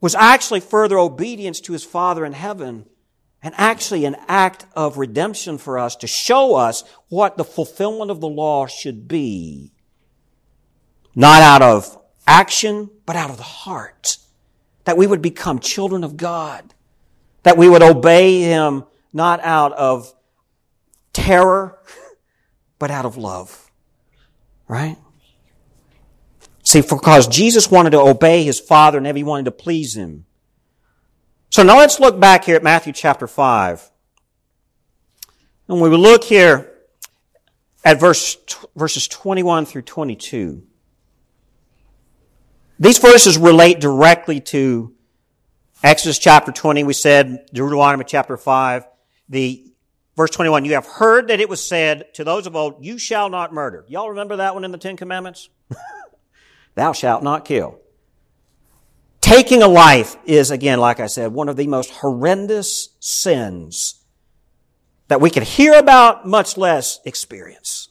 was 0.00 0.14
actually 0.14 0.60
further 0.60 0.96
obedience 0.96 1.60
to 1.60 1.74
his 1.74 1.84
Father 1.84 2.24
in 2.24 2.32
heaven 2.32 2.86
and 3.42 3.52
actually 3.58 4.06
an 4.06 4.16
act 4.26 4.64
of 4.74 4.96
redemption 4.96 5.58
for 5.58 5.78
us 5.78 5.96
to 5.96 6.06
show 6.06 6.54
us 6.54 6.82
what 7.10 7.36
the 7.36 7.44
fulfillment 7.44 8.10
of 8.10 8.22
the 8.22 8.26
law 8.28 8.66
should 8.66 9.06
be. 9.06 9.74
Not 11.14 11.42
out 11.42 11.60
of 11.60 11.94
action, 12.26 12.88
but 13.04 13.16
out 13.16 13.28
of 13.28 13.36
the 13.36 13.42
heart. 13.42 14.16
That 14.84 14.96
we 14.96 15.06
would 15.06 15.20
become 15.20 15.58
children 15.58 16.04
of 16.04 16.16
God. 16.16 16.72
That 17.42 17.58
we 17.58 17.68
would 17.68 17.82
obey 17.82 18.40
Him 18.40 18.84
not 19.12 19.40
out 19.40 19.74
of 19.74 20.14
terror, 21.12 21.78
but 22.78 22.90
out 22.90 23.04
of 23.04 23.18
love. 23.18 23.70
Right? 24.66 24.96
See, 26.70 26.82
because 26.82 27.26
Jesus 27.26 27.68
wanted 27.68 27.90
to 27.90 27.98
obey 27.98 28.44
his 28.44 28.60
Father 28.60 28.96
and 28.96 29.16
he 29.16 29.24
wanted 29.24 29.46
to 29.46 29.50
please 29.50 29.96
him. 29.96 30.24
So 31.48 31.64
now 31.64 31.78
let's 31.78 31.98
look 31.98 32.20
back 32.20 32.44
here 32.44 32.54
at 32.54 32.62
Matthew 32.62 32.92
chapter 32.92 33.26
5. 33.26 33.90
And 35.66 35.80
we 35.80 35.88
will 35.88 35.98
look 35.98 36.22
here 36.22 36.72
at 37.84 37.98
verse, 37.98 38.36
verses 38.76 39.08
21 39.08 39.66
through 39.66 39.82
22. 39.82 40.62
These 42.78 42.98
verses 42.98 43.36
relate 43.36 43.80
directly 43.80 44.38
to 44.40 44.94
Exodus 45.82 46.20
chapter 46.20 46.52
20, 46.52 46.84
we 46.84 46.92
said, 46.92 47.46
Deuteronomy 47.52 48.04
chapter 48.04 48.36
5, 48.36 48.86
the 49.28 49.64
verse 50.16 50.30
21, 50.30 50.64
you 50.66 50.74
have 50.74 50.86
heard 50.86 51.26
that 51.28 51.40
it 51.40 51.48
was 51.48 51.66
said 51.66 52.14
to 52.14 52.22
those 52.22 52.46
of 52.46 52.54
old, 52.54 52.84
you 52.84 52.96
shall 52.96 53.28
not 53.28 53.52
murder. 53.52 53.84
Y'all 53.88 54.10
remember 54.10 54.36
that 54.36 54.54
one 54.54 54.62
in 54.62 54.70
the 54.70 54.78
Ten 54.78 54.96
Commandments? 54.96 55.48
Thou 56.74 56.92
shalt 56.92 57.22
not 57.22 57.44
kill. 57.44 57.78
Taking 59.20 59.62
a 59.62 59.68
life 59.68 60.16
is, 60.24 60.50
again, 60.50 60.80
like 60.80 60.98
I 60.98 61.06
said, 61.06 61.32
one 61.32 61.48
of 61.48 61.56
the 61.56 61.66
most 61.66 61.90
horrendous 61.90 62.88
sins 63.00 64.02
that 65.08 65.20
we 65.20 65.30
could 65.30 65.42
hear 65.42 65.74
about, 65.74 66.26
much 66.26 66.56
less 66.56 67.00
experience. 67.04 67.88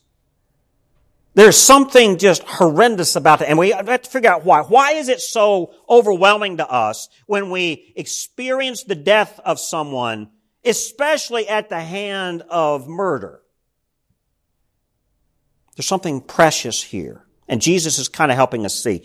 There's 1.36 1.58
something 1.58 2.18
just 2.18 2.44
horrendous 2.44 3.16
about 3.16 3.42
it, 3.42 3.50
and 3.50 3.58
we 3.58 3.70
have 3.70 4.02
to 4.02 4.10
figure 4.10 4.30
out 4.30 4.44
why. 4.44 4.62
Why 4.62 4.94
is 4.94 5.08
it 5.08 5.22
so 5.22 5.74
overwhelming 5.88 6.58
to 6.58 6.68
us 6.68 7.08
when 7.28 7.52
we 7.52 7.94
experience 7.96 8.84
the 8.84 8.96
death 8.96 9.40
of 9.46 9.60
someone, 9.60 10.32
especially 10.66 11.48
at 11.48 11.70
the 11.70 11.80
hand 11.80 12.42
of 12.50 12.88
murder? 12.88 13.42
There's 15.76 15.88
something 15.88 16.20
precious 16.20 16.84
here. 16.84 17.26
And 17.50 17.62
Jesus 17.62 18.00
is 18.00 18.08
kind 18.08 18.32
of 18.32 18.38
helping 18.38 18.66
us 18.66 18.82
see. 18.82 19.04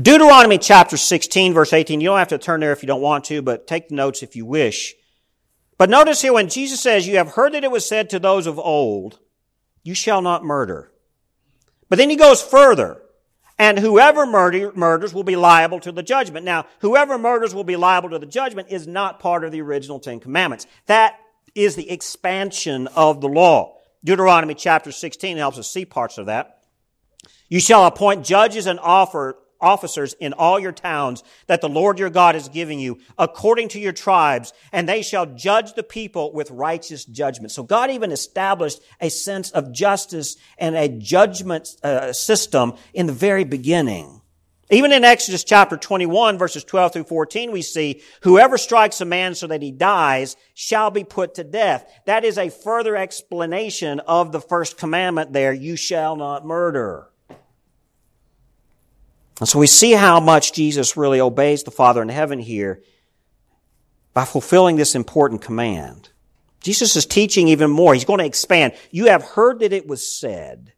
Deuteronomy 0.00 0.58
chapter 0.58 0.96
16 0.96 1.52
verse 1.52 1.72
18. 1.72 2.00
You 2.00 2.08
don't 2.08 2.18
have 2.18 2.28
to 2.28 2.38
turn 2.38 2.60
there 2.60 2.72
if 2.72 2.82
you 2.82 2.86
don't 2.86 3.02
want 3.02 3.24
to, 3.24 3.42
but 3.42 3.66
take 3.66 3.90
notes 3.90 4.22
if 4.22 4.34
you 4.34 4.46
wish. 4.46 4.94
But 5.76 5.90
notice 5.90 6.22
here 6.22 6.32
when 6.32 6.48
Jesus 6.48 6.80
says, 6.80 7.06
you 7.06 7.16
have 7.16 7.32
heard 7.32 7.52
that 7.52 7.64
it 7.64 7.70
was 7.70 7.86
said 7.86 8.08
to 8.10 8.18
those 8.18 8.46
of 8.46 8.58
old, 8.58 9.18
you 9.82 9.94
shall 9.94 10.22
not 10.22 10.44
murder. 10.44 10.92
But 11.88 11.96
then 11.98 12.10
he 12.10 12.16
goes 12.16 12.40
further. 12.40 13.02
And 13.58 13.78
whoever 13.78 14.26
murder, 14.26 14.72
murders 14.74 15.14
will 15.14 15.22
be 15.22 15.36
liable 15.36 15.78
to 15.80 15.92
the 15.92 16.02
judgment. 16.02 16.44
Now, 16.44 16.66
whoever 16.80 17.18
murders 17.18 17.54
will 17.54 17.64
be 17.64 17.76
liable 17.76 18.10
to 18.10 18.18
the 18.18 18.26
judgment 18.26 18.68
is 18.70 18.86
not 18.86 19.20
part 19.20 19.44
of 19.44 19.52
the 19.52 19.60
original 19.60 20.00
Ten 20.00 20.18
Commandments. 20.18 20.66
That 20.86 21.18
is 21.54 21.76
the 21.76 21.88
expansion 21.88 22.88
of 22.88 23.20
the 23.20 23.28
law. 23.28 23.78
Deuteronomy 24.02 24.54
chapter 24.54 24.90
16 24.90 25.36
helps 25.36 25.58
us 25.58 25.70
see 25.70 25.84
parts 25.84 26.18
of 26.18 26.26
that. 26.26 26.53
You 27.48 27.60
shall 27.60 27.86
appoint 27.86 28.24
judges 28.24 28.66
and 28.66 28.80
offer, 28.80 29.36
officers 29.60 30.14
in 30.14 30.32
all 30.32 30.58
your 30.58 30.72
towns 30.72 31.22
that 31.46 31.60
the 31.60 31.68
Lord 31.68 31.98
your 31.98 32.10
God 32.10 32.36
is 32.36 32.48
giving 32.48 32.78
you 32.78 32.98
according 33.18 33.68
to 33.68 33.80
your 33.80 33.92
tribes, 33.92 34.52
and 34.72 34.88
they 34.88 35.02
shall 35.02 35.26
judge 35.26 35.74
the 35.74 35.82
people 35.82 36.32
with 36.32 36.50
righteous 36.50 37.04
judgment. 37.04 37.50
So 37.50 37.62
God 37.62 37.90
even 37.90 38.12
established 38.12 38.80
a 39.00 39.10
sense 39.10 39.50
of 39.50 39.72
justice 39.72 40.36
and 40.58 40.76
a 40.76 40.88
judgment 40.88 41.76
uh, 41.82 42.12
system 42.12 42.74
in 42.92 43.06
the 43.06 43.12
very 43.12 43.44
beginning. 43.44 44.20
Even 44.70 44.92
in 44.92 45.04
Exodus 45.04 45.44
chapter 45.44 45.76
21 45.76 46.38
verses 46.38 46.64
12 46.64 46.94
through 46.94 47.04
14, 47.04 47.52
we 47.52 47.60
see, 47.60 48.02
whoever 48.22 48.56
strikes 48.56 49.00
a 49.00 49.04
man 49.04 49.34
so 49.34 49.46
that 49.46 49.60
he 49.60 49.70
dies 49.70 50.36
shall 50.54 50.90
be 50.90 51.04
put 51.04 51.34
to 51.34 51.44
death. 51.44 51.90
That 52.06 52.24
is 52.24 52.38
a 52.38 52.48
further 52.48 52.96
explanation 52.96 54.00
of 54.00 54.32
the 54.32 54.40
first 54.40 54.78
commandment 54.78 55.34
there, 55.34 55.52
you 55.52 55.76
shall 55.76 56.16
not 56.16 56.46
murder. 56.46 57.08
And 59.40 59.48
so 59.48 59.58
we 59.58 59.66
see 59.66 59.92
how 59.92 60.20
much 60.20 60.52
Jesus 60.52 60.96
really 60.96 61.20
obeys 61.20 61.64
the 61.64 61.70
Father 61.70 62.02
in 62.02 62.08
heaven 62.08 62.38
here 62.38 62.82
by 64.12 64.24
fulfilling 64.24 64.76
this 64.76 64.94
important 64.94 65.42
command. 65.42 66.10
Jesus 66.60 66.96
is 66.96 67.04
teaching 67.04 67.48
even 67.48 67.70
more. 67.70 67.92
He's 67.92 68.04
going 68.04 68.20
to 68.20 68.24
expand. 68.24 68.72
You 68.90 69.06
have 69.06 69.22
heard 69.22 69.58
that 69.58 69.72
it 69.72 69.86
was 69.86 70.08
said. 70.08 70.72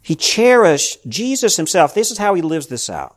He 0.00 0.16
cherished 0.16 0.98
Jesus 1.08 1.56
himself. 1.56 1.94
This 1.94 2.10
is 2.10 2.18
how 2.18 2.34
he 2.34 2.42
lives 2.42 2.66
this 2.66 2.90
out. 2.90 3.16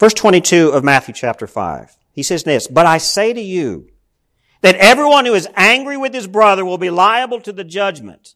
Verse 0.00 0.14
22 0.14 0.70
of 0.70 0.82
Matthew 0.82 1.14
chapter 1.14 1.46
5. 1.46 1.96
He 2.12 2.22
says 2.22 2.42
this, 2.42 2.66
But 2.66 2.86
I 2.86 2.98
say 2.98 3.32
to 3.32 3.40
you 3.40 3.90
that 4.62 4.74
everyone 4.76 5.24
who 5.24 5.34
is 5.34 5.48
angry 5.54 5.96
with 5.96 6.12
his 6.12 6.26
brother 6.26 6.64
will 6.64 6.78
be 6.78 6.90
liable 6.90 7.40
to 7.42 7.52
the 7.52 7.64
judgment. 7.64 8.34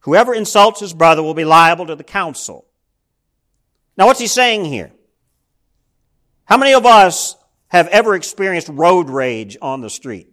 Whoever 0.00 0.34
insults 0.34 0.80
his 0.80 0.94
brother 0.94 1.22
will 1.22 1.34
be 1.34 1.44
liable 1.44 1.86
to 1.86 1.96
the 1.96 2.04
council. 2.04 2.66
Now 3.96 4.06
what's 4.06 4.20
he 4.20 4.26
saying 4.26 4.64
here? 4.64 4.92
How 6.44 6.56
many 6.56 6.74
of 6.74 6.86
us 6.86 7.36
have 7.68 7.86
ever 7.88 8.14
experienced 8.14 8.68
road 8.68 9.10
rage 9.10 9.56
on 9.60 9.80
the 9.80 9.90
street? 9.90 10.28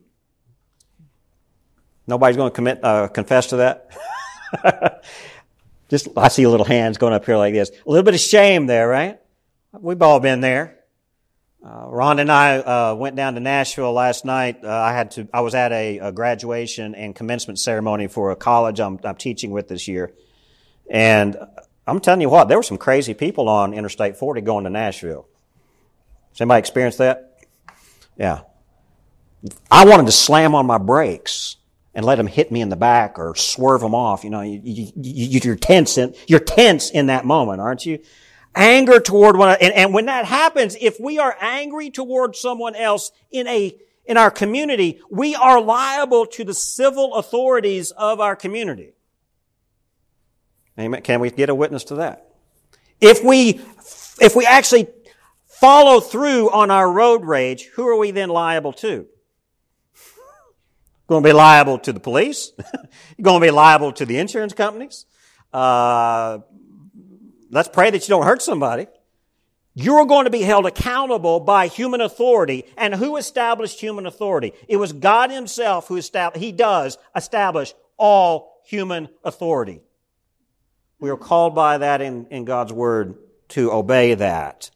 Nobody's 2.08 2.38
going 2.38 2.50
to 2.50 2.56
commit, 2.56 2.84
uh, 2.84 3.10
confess 3.10 3.48
to 3.48 3.58
that? 3.58 5.04
Just, 5.90 6.08
I 6.16 6.30
see 6.30 6.48
little 6.48 6.66
hands 6.66 6.98
going 6.98 7.14
up 7.14 7.26
here 7.26 7.38
like 7.38 7.54
this. 7.54 7.70
A 7.70 7.90
little 7.90 8.04
bit 8.04 8.14
of 8.14 8.20
shame 8.20 8.66
there, 8.66 8.88
right? 8.88 9.20
We've 9.74 10.02
all 10.02 10.20
been 10.20 10.42
there. 10.42 10.77
Uh, 11.66 11.88
Ron 11.90 12.20
and 12.20 12.32
I 12.32 12.58
uh, 12.58 12.96
went 12.96 13.16
down 13.16 13.34
to 13.34 13.40
Nashville 13.40 13.92
last 13.92 14.26
night. 14.26 14.64
Uh, 14.64 14.70
I 14.70 14.94
had 14.94 15.12
to. 15.12 15.28
I 15.34 15.42
was 15.42 15.56
at 15.56 15.72
a, 15.72 15.98
a, 16.00 16.12
graduation 16.12 16.94
and 16.94 17.16
commencement 17.16 17.60
ceremony 17.60 18.08
for 18.08 18.32
a 18.32 18.36
college 18.36 18.80
I'm, 18.80 19.00
I'm, 19.04 19.16
teaching 19.16 19.52
with 19.52 19.68
this 19.68 19.88
year, 19.88 20.14
and 20.90 21.36
I'm 21.88 22.00
telling 22.00 22.22
you 22.22 22.30
what, 22.30 22.48
there 22.48 22.58
were 22.58 22.64
some 22.64 22.78
crazy 22.78 23.14
people 23.14 23.50
on 23.50 23.74
Interstate 23.74 24.18
40 24.18 24.42
going 24.42 24.66
to 24.66 24.70
Nashville. 24.70 25.28
Has 26.32 26.42
anybody 26.42 26.60
experienced 26.60 27.00
that? 27.00 27.40
Yeah. 28.18 28.42
I 29.72 29.86
wanted 29.86 30.06
to 30.08 30.12
slam 30.12 30.54
on 30.54 30.66
my 30.66 30.78
brakes 30.78 31.56
and 31.96 32.06
let 32.06 32.16
them 32.16 32.28
hit 32.28 32.52
me 32.52 32.62
in 32.62 32.70
the 32.70 32.76
back 32.76 33.18
or 33.18 33.36
swerve 33.36 33.82
them 33.82 33.96
off. 33.96 34.24
You 34.24 34.30
know, 34.30 34.42
you, 34.42 34.92
you, 34.96 35.56
tense 35.56 35.98
in, 35.98 36.14
you're 36.28 36.40
tense 36.40 36.90
in 36.92 37.08
that 37.08 37.26
moment, 37.26 37.62
aren't 37.62 37.86
you? 37.86 38.00
Anger 38.58 39.00
toward 39.00 39.38
one 39.38 39.58
and, 39.62 39.74
and 39.74 39.94
when 39.94 40.08
that 40.08 40.26
happens, 40.26 40.76
if 40.80 41.00
we 41.00 41.20
are 41.20 41.36
angry 41.40 41.90
toward 41.90 42.36
someone 42.36 42.76
else 42.76 43.12
in 43.32 43.48
a 43.48 43.78
in 44.08 44.18
our 44.18 44.32
community, 44.32 45.02
we 45.10 45.36
are 45.36 45.62
liable 45.62 46.26
to 46.26 46.44
the 46.44 46.54
civil 46.54 47.16
authorities 47.16 47.92
of 47.92 48.20
our 48.20 48.36
community. 48.36 48.94
Amen. 50.80 51.02
Can 51.02 51.20
we 51.20 51.30
get 51.30 51.50
a 51.50 51.56
witness 51.56 51.84
to 51.86 51.96
that? 51.96 52.28
If 53.02 53.24
we, 53.24 53.62
if 54.22 54.36
we 54.36 54.46
actually 54.46 54.88
follow 55.46 56.00
through 56.00 56.52
on 56.52 56.72
our 56.72 56.92
road 56.92 57.26
rage, 57.26 57.66
who 57.66 57.88
are 57.88 57.98
we 57.98 58.12
then 58.12 58.30
liable 58.30 58.74
to? 58.74 59.08
Going 61.08 61.24
to 61.24 61.30
be 61.30 61.34
liable 61.34 61.80
to 61.80 61.94
the 61.94 62.00
police. 62.00 62.52
going 63.22 63.42
to 63.42 63.48
be 63.48 63.52
liable 63.52 63.92
to 63.94 64.06
the 64.06 64.18
insurance 64.18 64.54
companies. 64.54 65.06
Uh, 65.54 66.40
let's 67.50 67.70
pray 67.70 67.90
that 67.90 68.02
you 68.02 68.10
don't 68.10 68.26
hurt 68.26 68.42
somebody. 68.42 68.88
You're 69.74 70.06
going 70.06 70.26
to 70.26 70.32
be 70.32 70.42
held 70.42 70.66
accountable 70.66 71.40
by 71.40 71.68
human 71.68 72.02
authority. 72.02 72.66
And 72.78 72.96
who 72.96 73.16
established 73.16 73.80
human 73.80 74.08
authority? 74.08 74.54
It 74.68 74.78
was 74.78 74.92
God 74.92 75.30
himself 75.30 75.88
who 75.88 75.98
established, 75.98 76.44
he 76.44 76.52
does 76.52 76.98
establish 77.16 77.76
all 77.96 78.62
human 78.66 79.10
authority. 79.24 79.82
We 81.00 81.12
are 81.12 81.18
called 81.18 81.54
by 81.54 81.78
that 81.78 82.02
in, 82.02 82.26
in 82.28 82.46
God's 82.46 82.74
word 82.74 83.16
to 83.50 83.72
obey 83.72 84.16
that. 84.16 84.72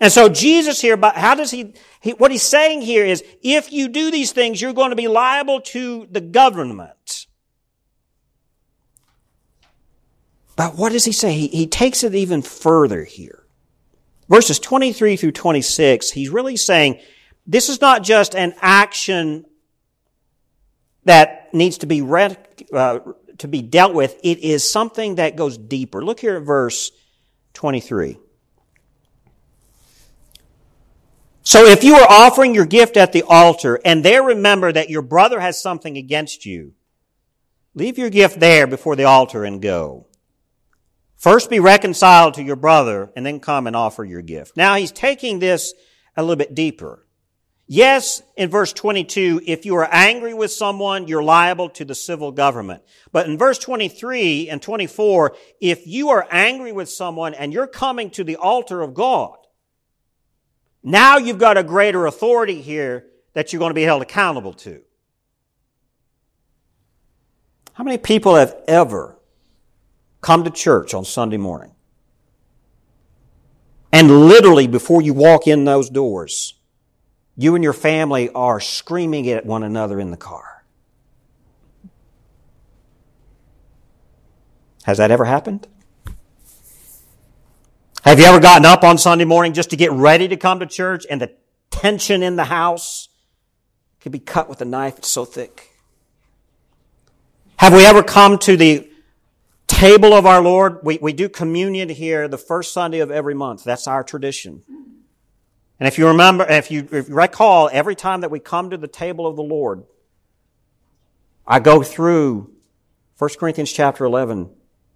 And 0.00 0.12
so 0.12 0.28
Jesus 0.28 0.80
here, 0.80 0.96
but 0.96 1.16
how 1.16 1.34
does 1.34 1.50
he, 1.50 1.74
he, 2.00 2.12
what 2.12 2.30
he's 2.30 2.42
saying 2.42 2.82
here 2.82 3.04
is, 3.04 3.24
if 3.42 3.72
you 3.72 3.88
do 3.88 4.12
these 4.12 4.30
things, 4.30 4.62
you're 4.62 4.72
going 4.72 4.90
to 4.90 4.96
be 4.96 5.08
liable 5.08 5.60
to 5.62 6.06
the 6.10 6.20
government. 6.20 7.26
But 10.58 10.74
what 10.74 10.90
does 10.90 11.04
he 11.04 11.12
say? 11.12 11.34
He, 11.34 11.46
he 11.46 11.66
takes 11.68 12.02
it 12.02 12.16
even 12.16 12.42
further 12.42 13.04
here. 13.04 13.44
Verses 14.28 14.58
23 14.58 15.16
through 15.16 15.30
26, 15.30 16.10
he's 16.10 16.30
really 16.30 16.56
saying 16.56 16.98
this 17.46 17.68
is 17.68 17.80
not 17.80 18.02
just 18.02 18.34
an 18.34 18.54
action 18.60 19.46
that 21.04 21.54
needs 21.54 21.78
to 21.78 21.86
be 21.86 22.02
read, 22.02 22.36
uh, 22.72 22.98
to 23.38 23.46
be 23.46 23.62
dealt 23.62 23.94
with. 23.94 24.18
It 24.24 24.40
is 24.40 24.68
something 24.68 25.14
that 25.14 25.36
goes 25.36 25.56
deeper. 25.56 26.04
Look 26.04 26.18
here 26.18 26.34
at 26.34 26.42
verse 26.42 26.90
23. 27.54 28.18
So 31.44 31.66
if 31.66 31.84
you 31.84 31.94
are 31.94 32.10
offering 32.10 32.52
your 32.52 32.66
gift 32.66 32.96
at 32.96 33.12
the 33.12 33.22
altar 33.22 33.78
and 33.84 34.04
there 34.04 34.24
remember 34.24 34.72
that 34.72 34.90
your 34.90 35.02
brother 35.02 35.38
has 35.38 35.62
something 35.62 35.96
against 35.96 36.44
you, 36.44 36.74
leave 37.76 37.96
your 37.96 38.10
gift 38.10 38.40
there 38.40 38.66
before 38.66 38.96
the 38.96 39.04
altar 39.04 39.44
and 39.44 39.62
go. 39.62 40.07
First 41.18 41.50
be 41.50 41.58
reconciled 41.58 42.34
to 42.34 42.44
your 42.44 42.56
brother 42.56 43.10
and 43.16 43.26
then 43.26 43.40
come 43.40 43.66
and 43.66 43.74
offer 43.74 44.04
your 44.04 44.22
gift. 44.22 44.56
Now 44.56 44.76
he's 44.76 44.92
taking 44.92 45.40
this 45.40 45.74
a 46.16 46.22
little 46.22 46.36
bit 46.36 46.54
deeper. 46.54 47.04
Yes, 47.66 48.22
in 48.36 48.48
verse 48.48 48.72
22, 48.72 49.42
if 49.44 49.66
you 49.66 49.74
are 49.74 49.88
angry 49.90 50.32
with 50.32 50.52
someone, 50.52 51.08
you're 51.08 51.22
liable 51.22 51.68
to 51.70 51.84
the 51.84 51.94
civil 51.94 52.30
government. 52.30 52.82
But 53.12 53.26
in 53.26 53.36
verse 53.36 53.58
23 53.58 54.48
and 54.48 54.62
24, 54.62 55.36
if 55.60 55.86
you 55.86 56.08
are 56.10 56.26
angry 56.30 56.72
with 56.72 56.88
someone 56.88 57.34
and 57.34 57.52
you're 57.52 57.66
coming 57.66 58.10
to 58.12 58.24
the 58.24 58.36
altar 58.36 58.80
of 58.80 58.94
God, 58.94 59.36
now 60.84 61.18
you've 61.18 61.38
got 61.38 61.58
a 61.58 61.64
greater 61.64 62.06
authority 62.06 62.62
here 62.62 63.06
that 63.34 63.52
you're 63.52 63.58
going 63.60 63.70
to 63.70 63.74
be 63.74 63.82
held 63.82 64.02
accountable 64.02 64.54
to. 64.54 64.80
How 67.74 67.84
many 67.84 67.98
people 67.98 68.36
have 68.36 68.56
ever 68.66 69.17
come 70.20 70.44
to 70.44 70.50
church 70.50 70.94
on 70.94 71.04
Sunday 71.04 71.36
morning. 71.36 71.72
And 73.92 74.28
literally, 74.28 74.66
before 74.66 75.02
you 75.02 75.14
walk 75.14 75.46
in 75.46 75.64
those 75.64 75.88
doors, 75.88 76.54
you 77.36 77.54
and 77.54 77.64
your 77.64 77.72
family 77.72 78.28
are 78.30 78.60
screaming 78.60 79.28
at 79.28 79.46
one 79.46 79.62
another 79.62 79.98
in 79.98 80.10
the 80.10 80.16
car. 80.16 80.64
Has 84.84 84.98
that 84.98 85.10
ever 85.10 85.24
happened? 85.24 85.66
Have 88.04 88.18
you 88.18 88.24
ever 88.24 88.40
gotten 88.40 88.64
up 88.64 88.84
on 88.84 88.96
Sunday 88.96 89.24
morning 89.24 89.52
just 89.52 89.70
to 89.70 89.76
get 89.76 89.92
ready 89.92 90.28
to 90.28 90.36
come 90.36 90.60
to 90.60 90.66
church 90.66 91.04
and 91.10 91.20
the 91.20 91.32
tension 91.70 92.22
in 92.22 92.36
the 92.36 92.44
house 92.44 93.08
could 94.00 94.12
be 94.12 94.18
cut 94.18 94.48
with 94.48 94.62
a 94.62 94.64
knife? 94.64 94.98
It's 94.98 95.08
so 95.08 95.24
thick. 95.24 95.74
Have 97.56 97.74
we 97.74 97.84
ever 97.84 98.02
come 98.02 98.38
to 98.38 98.56
the 98.56 98.87
table 99.78 100.12
of 100.12 100.26
our 100.26 100.42
Lord, 100.42 100.80
we, 100.82 100.98
we 101.00 101.12
do 101.12 101.28
communion 101.28 101.88
here 101.88 102.26
the 102.26 102.36
first 102.36 102.72
Sunday 102.72 102.98
of 102.98 103.12
every 103.12 103.34
month. 103.34 103.62
That's 103.62 103.86
our 103.86 104.02
tradition. 104.02 104.64
And 105.78 105.86
if 105.86 105.98
you 105.98 106.08
remember, 106.08 106.44
if 106.48 106.72
you, 106.72 106.88
if 106.90 107.08
you 107.08 107.14
recall, 107.14 107.70
every 107.72 107.94
time 107.94 108.22
that 108.22 108.30
we 108.32 108.40
come 108.40 108.70
to 108.70 108.76
the 108.76 108.88
table 108.88 109.24
of 109.24 109.36
the 109.36 109.42
Lord, 109.42 109.84
I 111.46 111.60
go 111.60 111.84
through 111.84 112.50
1 113.18 113.30
Corinthians 113.38 113.72
chapter 113.72 114.04
11 114.04 114.50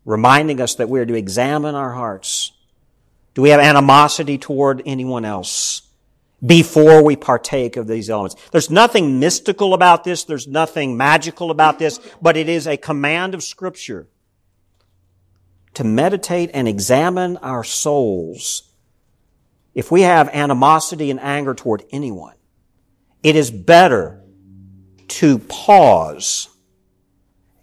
reminding 0.05 0.61
us 0.61 0.75
that 0.75 0.89
we 0.89 0.99
are 0.99 1.07
to 1.07 1.15
examine 1.15 1.77
our 1.77 1.93
hearts. 1.93 2.51
Do 3.35 3.43
we 3.43 3.51
have 3.51 3.61
animosity 3.61 4.37
toward 4.37 4.83
anyone 4.85 5.25
else 5.25 5.83
before 6.45 7.05
we 7.05 7.15
partake 7.15 7.77
of 7.77 7.87
these 7.87 8.11
elements? 8.11 8.35
There's 8.51 8.69
nothing 8.69 9.21
mystical 9.21 9.75
about 9.75 10.03
this. 10.03 10.25
There's 10.25 10.49
nothing 10.49 10.97
magical 10.97 11.53
about 11.53 11.79
this, 11.79 12.01
but 12.21 12.37
it 12.37 12.49
is 12.49 12.67
a 12.67 12.77
command 12.77 13.35
of 13.35 13.45
scripture 13.45 14.09
to 15.75 15.85
meditate 15.85 16.51
and 16.53 16.69
examine 16.69 17.37
our 17.39 17.65
souls. 17.65 18.71
If 19.75 19.91
we 19.91 20.03
have 20.03 20.29
animosity 20.29 21.11
and 21.11 21.21
anger 21.21 21.55
toward 21.55 21.85
anyone, 21.91 22.35
it 23.23 23.37
is 23.37 23.51
better 23.51 24.23
to 25.09 25.39
pause, 25.39 26.49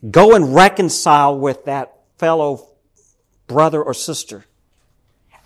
go 0.09 0.35
and 0.35 0.55
reconcile 0.55 1.37
with 1.37 1.65
that 1.65 1.93
fellow 2.17 2.67
brother 3.47 3.81
or 3.81 3.93
sister 3.93 4.45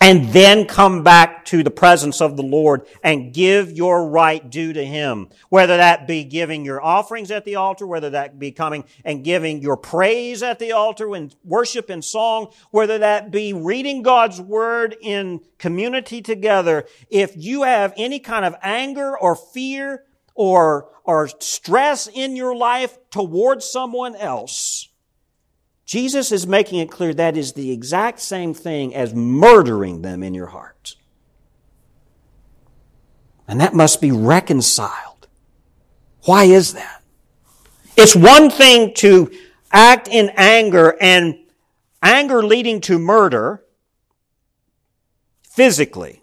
and 0.04 0.28
then 0.34 0.66
come 0.66 1.02
back 1.02 1.46
to 1.46 1.62
the 1.62 1.70
presence 1.70 2.20
of 2.20 2.36
the 2.36 2.42
Lord 2.42 2.86
and 3.02 3.32
give 3.32 3.72
your 3.72 4.06
right 4.06 4.50
due 4.50 4.74
to 4.74 4.84
Him. 4.84 5.30
Whether 5.48 5.78
that 5.78 6.06
be 6.06 6.24
giving 6.24 6.62
your 6.62 6.84
offerings 6.84 7.30
at 7.30 7.46
the 7.46 7.56
altar, 7.56 7.86
whether 7.86 8.10
that 8.10 8.38
be 8.38 8.52
coming 8.52 8.84
and 9.02 9.24
giving 9.24 9.62
your 9.62 9.78
praise 9.78 10.42
at 10.42 10.58
the 10.58 10.72
altar 10.72 11.16
in 11.16 11.32
worship 11.42 11.88
and 11.88 12.04
song, 12.04 12.52
whether 12.70 12.98
that 12.98 13.30
be 13.30 13.54
reading 13.54 14.02
God's 14.02 14.42
Word 14.42 14.94
in 15.00 15.40
community 15.56 16.20
together. 16.20 16.84
If 17.08 17.32
you 17.34 17.62
have 17.62 17.94
any 17.96 18.18
kind 18.18 18.44
of 18.44 18.54
anger 18.60 19.18
or 19.18 19.34
fear 19.34 20.04
or, 20.34 20.90
or 21.04 21.28
stress 21.40 22.08
in 22.12 22.36
your 22.36 22.54
life 22.54 22.98
towards 23.08 23.64
someone 23.64 24.16
else, 24.16 24.90
Jesus 25.84 26.32
is 26.32 26.46
making 26.46 26.78
it 26.80 26.90
clear 26.90 27.12
that 27.14 27.36
is 27.36 27.52
the 27.52 27.70
exact 27.70 28.20
same 28.20 28.54
thing 28.54 28.94
as 28.94 29.14
murdering 29.14 30.02
them 30.02 30.22
in 30.22 30.34
your 30.34 30.46
heart. 30.46 30.96
And 33.46 33.60
that 33.60 33.74
must 33.74 34.00
be 34.00 34.10
reconciled. 34.10 35.28
Why 36.24 36.44
is 36.44 36.72
that? 36.72 37.02
It's 37.96 38.16
one 38.16 38.48
thing 38.48 38.94
to 38.94 39.30
act 39.70 40.08
in 40.08 40.30
anger 40.36 40.96
and 41.00 41.38
anger 42.02 42.42
leading 42.42 42.80
to 42.82 42.98
murder 42.98 43.62
physically. 45.42 46.22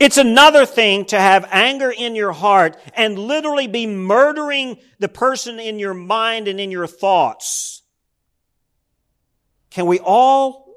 It's 0.00 0.16
another 0.16 0.64
thing 0.64 1.04
to 1.06 1.18
have 1.18 1.46
anger 1.50 1.90
in 1.90 2.14
your 2.14 2.32
heart 2.32 2.78
and 2.94 3.18
literally 3.18 3.66
be 3.66 3.86
murdering 3.86 4.78
the 4.98 5.08
person 5.08 5.60
in 5.60 5.78
your 5.78 5.94
mind 5.94 6.48
and 6.48 6.58
in 6.58 6.70
your 6.70 6.86
thoughts 6.86 7.77
can 9.70 9.86
we 9.86 9.98
all 9.98 10.76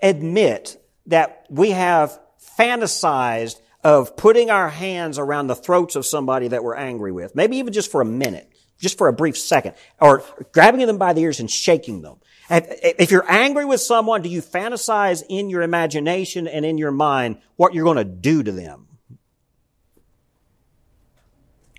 admit 0.00 0.82
that 1.06 1.46
we 1.50 1.70
have 1.70 2.18
fantasized 2.58 3.60
of 3.84 4.16
putting 4.16 4.50
our 4.50 4.68
hands 4.68 5.18
around 5.18 5.48
the 5.48 5.56
throats 5.56 5.96
of 5.96 6.06
somebody 6.06 6.48
that 6.48 6.62
we're 6.62 6.76
angry 6.76 7.12
with? 7.12 7.34
Maybe 7.34 7.58
even 7.58 7.72
just 7.72 7.90
for 7.90 8.00
a 8.00 8.04
minute, 8.04 8.52
just 8.78 8.98
for 8.98 9.08
a 9.08 9.12
brief 9.12 9.36
second, 9.36 9.74
or 10.00 10.22
grabbing 10.52 10.86
them 10.86 10.98
by 10.98 11.12
the 11.12 11.22
ears 11.22 11.40
and 11.40 11.50
shaking 11.50 12.02
them. 12.02 12.18
If 12.50 13.10
you're 13.10 13.30
angry 13.30 13.64
with 13.64 13.80
someone, 13.80 14.22
do 14.22 14.28
you 14.28 14.42
fantasize 14.42 15.22
in 15.28 15.48
your 15.48 15.62
imagination 15.62 16.46
and 16.46 16.64
in 16.66 16.76
your 16.76 16.90
mind 16.90 17.38
what 17.56 17.72
you're 17.72 17.84
going 17.84 17.96
to 17.96 18.04
do 18.04 18.42
to 18.42 18.52
them? 18.52 18.88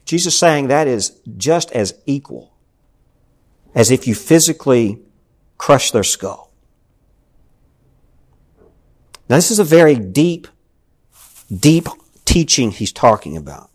Jesus 0.06 0.38
saying 0.38 0.68
that 0.68 0.88
is 0.88 1.22
just 1.38 1.72
as 1.72 1.94
equal 2.06 2.54
as 3.76 3.92
if 3.92 4.08
you 4.08 4.16
physically 4.16 5.00
crush 5.64 5.92
their 5.92 6.04
skull. 6.04 6.52
Now, 9.30 9.38
this 9.38 9.50
is 9.50 9.60
a 9.60 9.64
very 9.64 9.96
deep, 9.96 10.50
deep 11.58 11.88
teaching 12.26 12.70
he's 12.70 12.92
talking 12.92 13.38
about. 13.38 13.70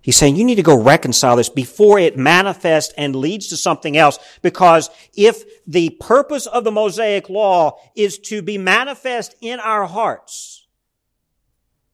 He's 0.00 0.16
saying 0.16 0.36
you 0.36 0.44
need 0.44 0.54
to 0.54 0.62
go 0.62 0.80
reconcile 0.80 1.34
this 1.34 1.48
before 1.48 1.98
it 1.98 2.16
manifests 2.16 2.94
and 2.96 3.16
leads 3.16 3.48
to 3.48 3.56
something 3.56 3.96
else. 3.96 4.20
Because 4.40 4.88
if 5.16 5.42
the 5.66 5.90
purpose 5.98 6.46
of 6.46 6.62
the 6.62 6.70
Mosaic 6.70 7.28
law 7.28 7.80
is 7.96 8.16
to 8.30 8.40
be 8.40 8.56
manifest 8.56 9.34
in 9.40 9.58
our 9.58 9.84
hearts, 9.84 10.64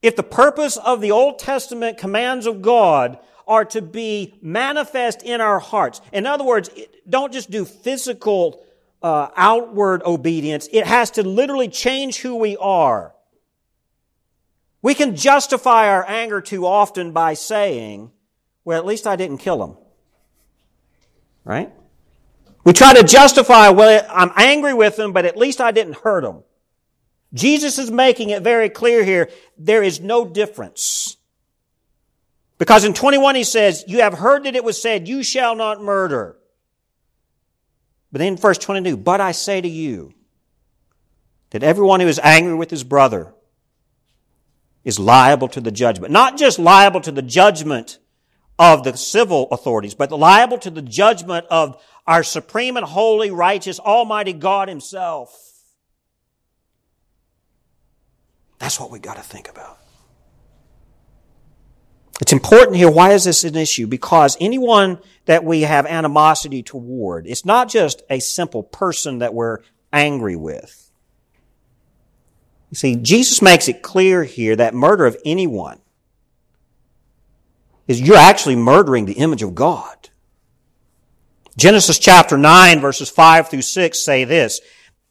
if 0.02 0.14
the 0.14 0.22
purpose 0.22 0.76
of 0.76 1.00
the 1.00 1.10
Old 1.10 1.38
Testament 1.38 1.96
commands 1.96 2.44
of 2.44 2.60
God 2.60 3.18
are 3.48 3.64
to 3.64 3.80
be 3.80 4.34
manifest 4.42 5.22
in 5.22 5.40
our 5.40 5.58
hearts, 5.58 6.02
in 6.12 6.26
other 6.26 6.44
words, 6.44 6.68
don't 7.08 7.32
just 7.32 7.50
do 7.50 7.64
physical 7.64 8.63
uh, 9.04 9.28
outward 9.36 10.02
obedience. 10.02 10.66
It 10.72 10.86
has 10.86 11.10
to 11.12 11.22
literally 11.22 11.68
change 11.68 12.20
who 12.20 12.36
we 12.36 12.56
are. 12.56 13.14
We 14.80 14.94
can 14.94 15.14
justify 15.14 15.90
our 15.90 16.08
anger 16.08 16.40
too 16.40 16.66
often 16.66 17.12
by 17.12 17.34
saying, 17.34 18.10
well, 18.64 18.78
at 18.78 18.86
least 18.86 19.06
I 19.06 19.16
didn't 19.16 19.38
kill 19.38 19.62
him. 19.62 19.76
Right? 21.44 21.70
We 22.64 22.72
try 22.72 22.94
to 22.94 23.02
justify, 23.02 23.68
well, 23.68 24.06
I'm 24.08 24.32
angry 24.36 24.72
with 24.72 24.98
him, 24.98 25.12
but 25.12 25.26
at 25.26 25.36
least 25.36 25.60
I 25.60 25.70
didn't 25.70 25.98
hurt 25.98 26.24
him. 26.24 26.42
Jesus 27.34 27.78
is 27.78 27.90
making 27.90 28.30
it 28.30 28.42
very 28.42 28.70
clear 28.70 29.04
here, 29.04 29.28
there 29.58 29.82
is 29.82 30.00
no 30.00 30.26
difference. 30.26 31.18
Because 32.56 32.84
in 32.84 32.94
21 32.94 33.34
he 33.34 33.44
says, 33.44 33.84
you 33.86 34.00
have 34.00 34.14
heard 34.14 34.44
that 34.44 34.56
it 34.56 34.64
was 34.64 34.80
said, 34.80 35.08
you 35.08 35.22
shall 35.22 35.54
not 35.54 35.82
murder. 35.82 36.38
But 38.14 38.20
then 38.20 38.36
verse 38.36 38.58
22, 38.58 38.96
but 38.96 39.20
I 39.20 39.32
say 39.32 39.60
to 39.60 39.66
you 39.66 40.14
that 41.50 41.64
everyone 41.64 41.98
who 41.98 42.06
is 42.06 42.20
angry 42.22 42.54
with 42.54 42.70
his 42.70 42.84
brother 42.84 43.34
is 44.84 45.00
liable 45.00 45.48
to 45.48 45.60
the 45.60 45.72
judgment. 45.72 46.12
Not 46.12 46.38
just 46.38 46.60
liable 46.60 47.00
to 47.00 47.10
the 47.10 47.22
judgment 47.22 47.98
of 48.56 48.84
the 48.84 48.96
civil 48.96 49.48
authorities, 49.50 49.96
but 49.96 50.12
liable 50.12 50.58
to 50.58 50.70
the 50.70 50.80
judgment 50.80 51.46
of 51.50 51.82
our 52.06 52.22
supreme 52.22 52.76
and 52.76 52.86
holy, 52.86 53.32
righteous, 53.32 53.80
almighty 53.80 54.32
God 54.32 54.68
himself. 54.68 55.36
That's 58.60 58.78
what 58.78 58.92
we 58.92 59.00
got 59.00 59.16
to 59.16 59.22
think 59.22 59.50
about. 59.50 59.83
It's 62.20 62.32
important 62.32 62.76
here. 62.76 62.90
Why 62.90 63.12
is 63.12 63.24
this 63.24 63.44
an 63.44 63.56
issue? 63.56 63.86
Because 63.86 64.36
anyone 64.40 64.98
that 65.24 65.44
we 65.44 65.62
have 65.62 65.84
animosity 65.86 66.62
toward, 66.62 67.26
it's 67.26 67.44
not 67.44 67.68
just 67.68 68.02
a 68.08 68.20
simple 68.20 68.62
person 68.62 69.18
that 69.18 69.34
we're 69.34 69.58
angry 69.92 70.36
with. 70.36 70.92
You 72.70 72.76
see, 72.76 72.96
Jesus 72.96 73.42
makes 73.42 73.68
it 73.68 73.82
clear 73.82 74.24
here 74.24 74.56
that 74.56 74.74
murder 74.74 75.06
of 75.06 75.16
anyone 75.24 75.80
is 77.86 78.00
you're 78.00 78.16
actually 78.16 78.56
murdering 78.56 79.06
the 79.06 79.14
image 79.14 79.42
of 79.42 79.54
God. 79.54 80.08
Genesis 81.56 81.98
chapter 81.98 82.36
9 82.36 82.80
verses 82.80 83.10
5 83.10 83.48
through 83.48 83.62
6 83.62 84.04
say 84.04 84.24
this, 84.24 84.60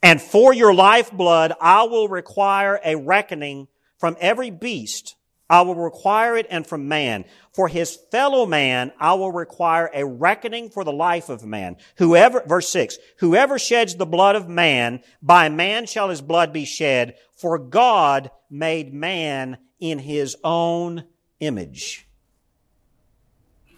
And 0.01 0.21
for 0.21 0.53
your 0.53 0.73
lifeblood 0.73 1.53
I 1.61 1.83
will 1.83 2.07
require 2.07 2.79
a 2.83 2.95
reckoning 2.95 3.67
from 3.97 4.17
every 4.19 4.49
beast 4.49 5.15
I 5.53 5.61
will 5.61 5.75
require 5.75 6.35
it 6.35 6.47
and 6.49 6.65
from 6.65 6.87
man. 6.87 7.25
For 7.51 7.67
his 7.67 7.95
fellow 8.09 8.47
man, 8.47 8.91
I 8.99 9.13
will 9.13 9.31
require 9.31 9.87
a 9.93 10.03
reckoning 10.03 10.71
for 10.71 10.83
the 10.83 10.91
life 10.91 11.29
of 11.29 11.45
man. 11.45 11.77
Whoever, 11.97 12.41
verse 12.47 12.69
6, 12.69 12.97
whoever 13.19 13.59
sheds 13.59 13.93
the 13.93 14.07
blood 14.07 14.35
of 14.35 14.49
man, 14.49 15.01
by 15.21 15.49
man 15.49 15.85
shall 15.85 16.09
his 16.09 16.21
blood 16.21 16.53
be 16.53 16.65
shed, 16.65 17.17
for 17.35 17.59
God 17.59 18.31
made 18.49 18.95
man 18.95 19.59
in 19.79 19.99
his 19.99 20.35
own 20.43 21.03
image. 21.39 22.07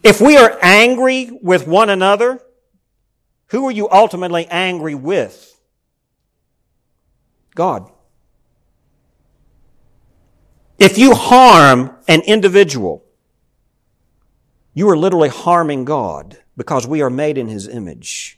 If 0.02 0.22
we 0.22 0.38
are 0.38 0.58
angry 0.62 1.30
with 1.42 1.68
one 1.68 1.90
another, 1.90 2.40
who 3.48 3.68
are 3.68 3.72
you 3.72 3.90
ultimately 3.90 4.48
angry 4.48 4.96
with? 4.96 5.60
God. 7.54 7.92
If 10.78 10.98
you 10.98 11.14
harm 11.14 11.96
an 12.08 12.22
individual, 12.22 13.04
you 14.74 14.90
are 14.90 14.98
literally 14.98 15.30
harming 15.30 15.86
God 15.86 16.38
because 16.58 16.86
we 16.86 17.02
are 17.02 17.10
made 17.10 17.38
in 17.38 17.48
His 17.48 17.68
image. 17.68 18.38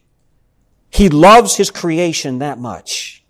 He 0.90 1.10
loves 1.10 1.56
His 1.56 1.72
creation 1.72 2.40
that 2.40 2.60
much. 2.60 3.24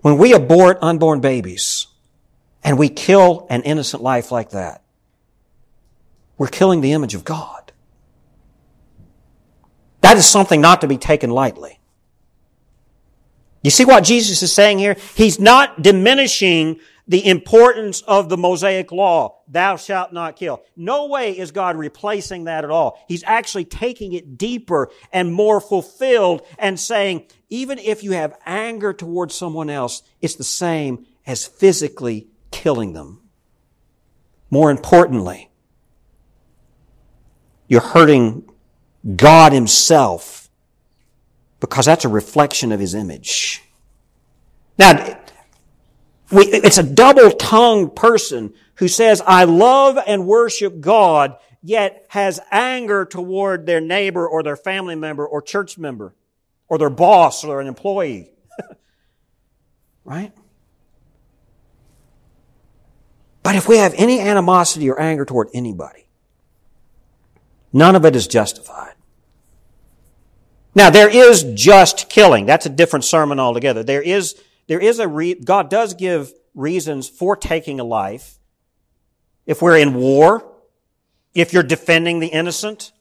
When 0.00 0.18
we 0.18 0.32
abort 0.32 0.78
unborn 0.82 1.20
babies 1.20 1.86
and 2.64 2.78
we 2.78 2.88
kill 2.88 3.46
an 3.50 3.62
innocent 3.62 4.02
life 4.02 4.32
like 4.32 4.50
that, 4.50 4.82
we're 6.38 6.48
killing 6.48 6.80
the 6.80 6.92
image 6.92 7.14
of 7.14 7.24
God. 7.24 7.72
That 10.00 10.16
is 10.16 10.26
something 10.26 10.60
not 10.60 10.80
to 10.80 10.88
be 10.88 10.96
taken 10.96 11.30
lightly. 11.30 11.78
You 13.62 13.70
see 13.70 13.84
what 13.84 14.04
Jesus 14.04 14.42
is 14.42 14.52
saying 14.52 14.78
here? 14.78 14.96
He's 15.14 15.38
not 15.38 15.82
diminishing 15.82 16.80
the 17.06 17.26
importance 17.26 18.00
of 18.02 18.28
the 18.28 18.36
Mosaic 18.36 18.92
law. 18.92 19.40
Thou 19.48 19.76
shalt 19.76 20.12
not 20.12 20.36
kill. 20.36 20.62
No 20.76 21.06
way 21.06 21.36
is 21.36 21.50
God 21.50 21.76
replacing 21.76 22.44
that 22.44 22.64
at 22.64 22.70
all. 22.70 22.98
He's 23.08 23.24
actually 23.24 23.64
taking 23.64 24.12
it 24.12 24.38
deeper 24.38 24.90
and 25.12 25.32
more 25.32 25.60
fulfilled 25.60 26.42
and 26.58 26.78
saying, 26.78 27.26
even 27.50 27.78
if 27.78 28.02
you 28.02 28.12
have 28.12 28.38
anger 28.46 28.92
towards 28.92 29.34
someone 29.34 29.70
else, 29.70 30.02
it's 30.20 30.36
the 30.36 30.44
same 30.44 31.06
as 31.26 31.46
physically 31.46 32.28
killing 32.50 32.92
them. 32.92 33.20
More 34.50 34.70
importantly, 34.70 35.50
you're 37.68 37.80
hurting 37.80 38.48
God 39.16 39.52
Himself 39.52 40.41
because 41.62 41.86
that's 41.86 42.04
a 42.04 42.08
reflection 42.08 42.72
of 42.72 42.80
His 42.80 42.92
image. 42.92 43.62
Now, 44.78 45.16
we, 46.32 46.46
it's 46.46 46.78
a 46.78 46.82
double-tongued 46.82 47.94
person 47.94 48.52
who 48.76 48.88
says, 48.88 49.22
I 49.24 49.44
love 49.44 49.96
and 50.04 50.26
worship 50.26 50.80
God, 50.80 51.36
yet 51.62 52.04
has 52.08 52.40
anger 52.50 53.04
toward 53.04 53.66
their 53.66 53.80
neighbor 53.80 54.26
or 54.26 54.42
their 54.42 54.56
family 54.56 54.96
member 54.96 55.24
or 55.24 55.40
church 55.40 55.78
member 55.78 56.16
or 56.66 56.78
their 56.78 56.90
boss 56.90 57.44
or 57.44 57.60
an 57.60 57.68
employee. 57.68 58.32
right? 60.04 60.32
But 63.44 63.54
if 63.54 63.68
we 63.68 63.76
have 63.76 63.94
any 63.96 64.18
animosity 64.18 64.90
or 64.90 64.98
anger 64.98 65.24
toward 65.24 65.48
anybody, 65.54 66.08
none 67.72 67.94
of 67.94 68.04
it 68.04 68.16
is 68.16 68.26
justified. 68.26 68.91
Now, 70.74 70.90
there 70.90 71.08
is 71.08 71.44
just 71.54 72.08
killing. 72.08 72.46
That's 72.46 72.66
a 72.66 72.70
different 72.70 73.04
sermon 73.04 73.38
altogether. 73.38 73.82
There 73.82 74.02
is, 74.02 74.40
there 74.68 74.80
is 74.80 74.98
a 74.98 75.08
re- 75.08 75.34
God 75.34 75.68
does 75.68 75.94
give 75.94 76.32
reasons 76.54 77.08
for 77.08 77.36
taking 77.36 77.78
a 77.78 77.84
life. 77.84 78.38
If 79.44 79.60
we're 79.60 79.76
in 79.76 79.94
war, 79.94 80.50
if 81.34 81.52
you're 81.52 81.62
defending 81.62 82.20
the 82.20 82.28
innocent, 82.28 82.92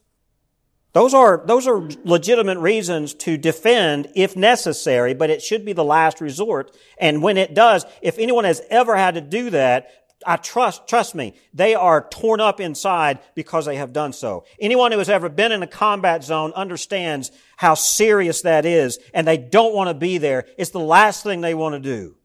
those 0.93 1.13
are, 1.13 1.41
those 1.45 1.67
are 1.67 1.87
legitimate 2.03 2.57
reasons 2.57 3.13
to 3.15 3.37
defend 3.37 4.09
if 4.15 4.35
necessary, 4.35 5.13
but 5.13 5.29
it 5.29 5.41
should 5.41 5.63
be 5.63 5.71
the 5.71 5.85
last 5.85 6.19
resort. 6.19 6.75
And 6.97 7.23
when 7.23 7.37
it 7.37 7.53
does, 7.53 7.85
if 8.01 8.17
anyone 8.17 8.43
has 8.43 8.61
ever 8.69 8.97
had 8.97 9.15
to 9.15 9.21
do 9.21 9.51
that, 9.51 9.89
I 10.25 10.37
trust, 10.37 10.87
trust 10.87 11.15
me, 11.15 11.33
they 11.53 11.73
are 11.75 12.07
torn 12.09 12.41
up 12.41 12.59
inside 12.59 13.19
because 13.35 13.65
they 13.65 13.77
have 13.77 13.93
done 13.93 14.13
so. 14.13 14.43
Anyone 14.59 14.91
who 14.91 14.99
has 14.99 15.09
ever 15.09 15.29
been 15.29 15.51
in 15.51 15.63
a 15.63 15.67
combat 15.67 16.23
zone 16.23 16.51
understands 16.53 17.31
how 17.61 17.75
serious 17.75 18.41
that 18.41 18.65
is, 18.65 18.97
and 19.13 19.27
they 19.27 19.37
don't 19.37 19.75
want 19.75 19.87
to 19.87 19.93
be 19.93 20.17
there. 20.17 20.47
It's 20.57 20.71
the 20.71 20.79
last 20.79 21.21
thing 21.21 21.41
they 21.41 21.53
want 21.53 21.75
to 21.75 21.79
do. 21.79 22.15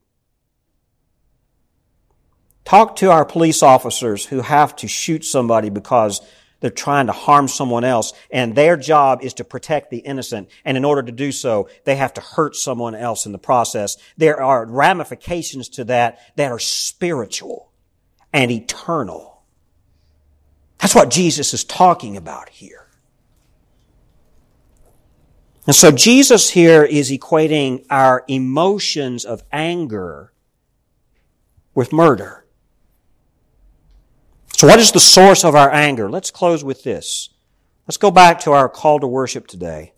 Talk 2.65 2.97
to 2.97 3.11
our 3.11 3.27
police 3.27 3.63
officers 3.63 4.25
who 4.25 4.41
have 4.41 4.75
to 4.77 4.89
shoot 4.89 5.27
somebody 5.27 5.69
because 5.69 6.23
they're 6.61 6.71
trying 6.71 7.09
to 7.09 7.13
harm 7.13 7.49
someone 7.49 7.85
else, 7.85 8.15
and 8.31 8.55
their 8.55 8.79
job 8.79 9.19
is 9.23 9.35
to 9.35 9.45
protect 9.45 9.91
the 9.91 9.99
innocent. 9.99 10.49
And 10.65 10.75
in 10.79 10.87
order 10.87 11.03
to 11.03 11.13
do 11.13 11.31
so, 11.33 11.69
they 11.85 11.97
have 11.97 12.15
to 12.15 12.23
hurt 12.23 12.57
someone 12.57 12.95
else 12.95 13.27
in 13.27 13.33
the 13.33 13.39
process. 13.39 13.99
There 14.17 14.43
are 14.43 14.65
ramifications 14.65 15.69
to 15.69 15.85
that 15.85 16.19
that 16.37 16.51
are 16.51 16.59
spiritual 16.59 17.71
and 18.33 18.51
eternal. 18.51 19.43
That's 20.79 20.95
what 20.95 21.11
Jesus 21.11 21.53
is 21.53 21.63
talking 21.63 22.17
about 22.17 22.49
here. 22.49 22.86
And 25.67 25.75
so 25.75 25.91
Jesus 25.91 26.51
here 26.51 26.85
is 26.85 27.11
equating 27.11 27.85
our 27.91 28.25
emotions 28.29 29.25
of 29.25 29.43
anger 29.51 30.33
with 31.75 31.93
murder. 31.93 32.45
So 34.53 34.69
what 34.69 34.79
is 34.79 34.93
the 34.93 35.01
source 35.01 35.45
of 35.45 35.57
our 35.57 35.71
anger? 35.71 36.09
Let's 36.09 36.31
close 36.31 36.63
with 36.63 36.85
this. 36.85 37.31
Let's 37.87 37.97
go 37.97 38.13
back 38.13 38.41
to 38.41 38.53
our 38.53 38.69
call 38.69 39.01
to 39.01 39.07
worship 39.07 39.49
today. 39.49 39.93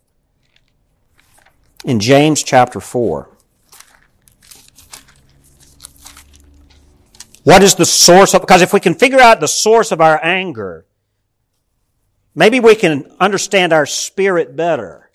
In 1.85 2.01
James 2.01 2.43
chapter 2.43 2.81
4. 2.81 3.31
What 7.45 7.63
is 7.63 7.77
the 7.77 7.87
source 7.87 8.35
of, 8.35 8.41
because 8.41 8.63
if 8.63 8.73
we 8.73 8.81
can 8.81 8.95
figure 8.95 9.21
out 9.21 9.41
the 9.41 9.49
source 9.49 9.93
of 9.93 10.01
our 10.01 10.19
anger, 10.23 10.87
maybe 12.35 12.59
we 12.59 12.75
can 12.75 13.11
understand 13.21 13.73
our 13.73 13.87
spirit 13.87 14.57
better 14.57 15.08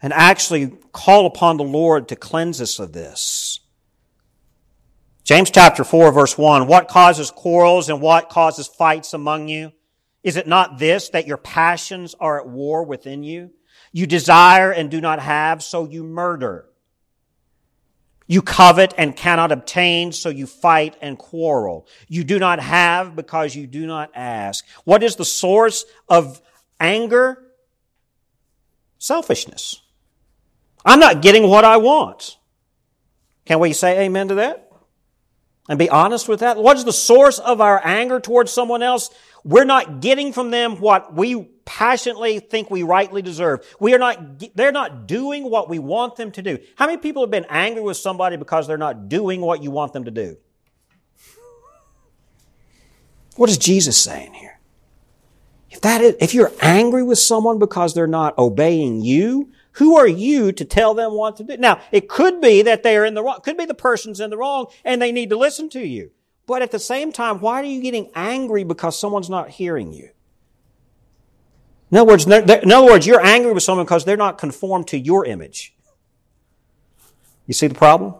and 0.00 0.12
actually 0.12 0.72
call 0.92 1.26
upon 1.26 1.56
the 1.56 1.64
Lord 1.64 2.08
to 2.08 2.16
cleanse 2.16 2.60
us 2.60 2.78
of 2.78 2.92
this. 2.92 3.60
James 5.24 5.50
chapter 5.50 5.84
4 5.84 6.12
verse 6.12 6.38
1, 6.38 6.66
what 6.66 6.88
causes 6.88 7.30
quarrels 7.30 7.88
and 7.88 8.00
what 8.00 8.30
causes 8.30 8.66
fights 8.66 9.12
among 9.12 9.48
you? 9.48 9.72
Is 10.22 10.36
it 10.36 10.46
not 10.46 10.78
this, 10.78 11.10
that 11.10 11.26
your 11.26 11.36
passions 11.36 12.14
are 12.18 12.40
at 12.40 12.48
war 12.48 12.84
within 12.84 13.22
you? 13.22 13.50
You 13.92 14.06
desire 14.06 14.70
and 14.70 14.90
do 14.90 15.00
not 15.00 15.20
have, 15.20 15.62
so 15.62 15.86
you 15.86 16.02
murder. 16.02 16.66
You 18.26 18.42
covet 18.42 18.92
and 18.98 19.16
cannot 19.16 19.52
obtain, 19.52 20.12
so 20.12 20.28
you 20.28 20.46
fight 20.46 20.96
and 21.00 21.18
quarrel. 21.18 21.86
You 22.08 22.24
do 22.24 22.38
not 22.38 22.60
have 22.60 23.16
because 23.16 23.56
you 23.56 23.66
do 23.66 23.86
not 23.86 24.10
ask. 24.14 24.66
What 24.84 25.02
is 25.02 25.16
the 25.16 25.24
source 25.24 25.86
of 26.10 26.42
anger? 26.78 27.42
Selfishness. 28.98 29.80
I'm 30.84 31.00
not 31.00 31.22
getting 31.22 31.48
what 31.48 31.64
I 31.64 31.76
want. 31.76 32.36
Can 33.44 33.58
we 33.60 33.72
say 33.72 34.04
amen 34.04 34.28
to 34.28 34.34
that? 34.36 34.70
And 35.68 35.78
be 35.78 35.90
honest 35.90 36.28
with 36.28 36.40
that? 36.40 36.56
What 36.56 36.76
is 36.76 36.84
the 36.84 36.92
source 36.92 37.38
of 37.38 37.60
our 37.60 37.80
anger 37.84 38.20
towards 38.20 38.50
someone 38.50 38.82
else? 38.82 39.10
We're 39.44 39.64
not 39.64 40.00
getting 40.00 40.32
from 40.32 40.50
them 40.50 40.76
what 40.76 41.14
we 41.14 41.44
passionately 41.64 42.40
think 42.40 42.70
we 42.70 42.82
rightly 42.82 43.20
deserve. 43.20 43.66
We 43.78 43.94
are 43.94 43.98
not, 43.98 44.42
they're 44.54 44.72
not 44.72 45.06
doing 45.06 45.50
what 45.50 45.68
we 45.68 45.78
want 45.78 46.16
them 46.16 46.32
to 46.32 46.42
do. 46.42 46.58
How 46.76 46.86
many 46.86 46.98
people 46.98 47.22
have 47.22 47.30
been 47.30 47.46
angry 47.50 47.82
with 47.82 47.98
somebody 47.98 48.36
because 48.36 48.66
they're 48.66 48.78
not 48.78 49.08
doing 49.08 49.42
what 49.42 49.62
you 49.62 49.70
want 49.70 49.92
them 49.92 50.04
to 50.04 50.10
do? 50.10 50.38
What 53.36 53.50
is 53.50 53.58
Jesus 53.58 54.02
saying 54.02 54.34
here? 54.34 54.57
If 55.78 55.82
that 55.82 56.00
is, 56.00 56.16
if 56.18 56.34
you're 56.34 56.50
angry 56.60 57.04
with 57.04 57.20
someone 57.20 57.60
because 57.60 57.94
they're 57.94 58.08
not 58.08 58.36
obeying 58.36 59.00
you, 59.00 59.52
who 59.74 59.96
are 59.96 60.08
you 60.08 60.50
to 60.50 60.64
tell 60.64 60.92
them 60.92 61.12
what 61.12 61.36
to 61.36 61.44
do? 61.44 61.56
Now, 61.56 61.80
it 61.92 62.08
could 62.08 62.40
be 62.40 62.62
that 62.62 62.82
they're 62.82 63.04
in 63.04 63.14
the 63.14 63.22
wrong, 63.22 63.38
could 63.44 63.56
be 63.56 63.64
the 63.64 63.74
person's 63.74 64.18
in 64.18 64.30
the 64.30 64.36
wrong 64.36 64.66
and 64.84 65.00
they 65.00 65.12
need 65.12 65.30
to 65.30 65.38
listen 65.38 65.68
to 65.68 65.86
you. 65.86 66.10
But 66.48 66.62
at 66.62 66.72
the 66.72 66.80
same 66.80 67.12
time, 67.12 67.38
why 67.38 67.60
are 67.60 67.64
you 67.64 67.80
getting 67.80 68.10
angry 68.16 68.64
because 68.64 68.98
someone's 68.98 69.30
not 69.30 69.50
hearing 69.50 69.92
you? 69.92 70.10
In 71.92 71.98
other 71.98 72.10
words, 72.10 72.26
in 72.26 72.72
other 72.72 72.84
words, 72.84 73.06
you're 73.06 73.24
angry 73.24 73.52
with 73.52 73.62
someone 73.62 73.86
because 73.86 74.04
they're 74.04 74.16
not 74.16 74.36
conformed 74.36 74.88
to 74.88 74.98
your 74.98 75.26
image. 75.26 75.76
You 77.46 77.54
see 77.54 77.68
the 77.68 77.76
problem? 77.76 78.14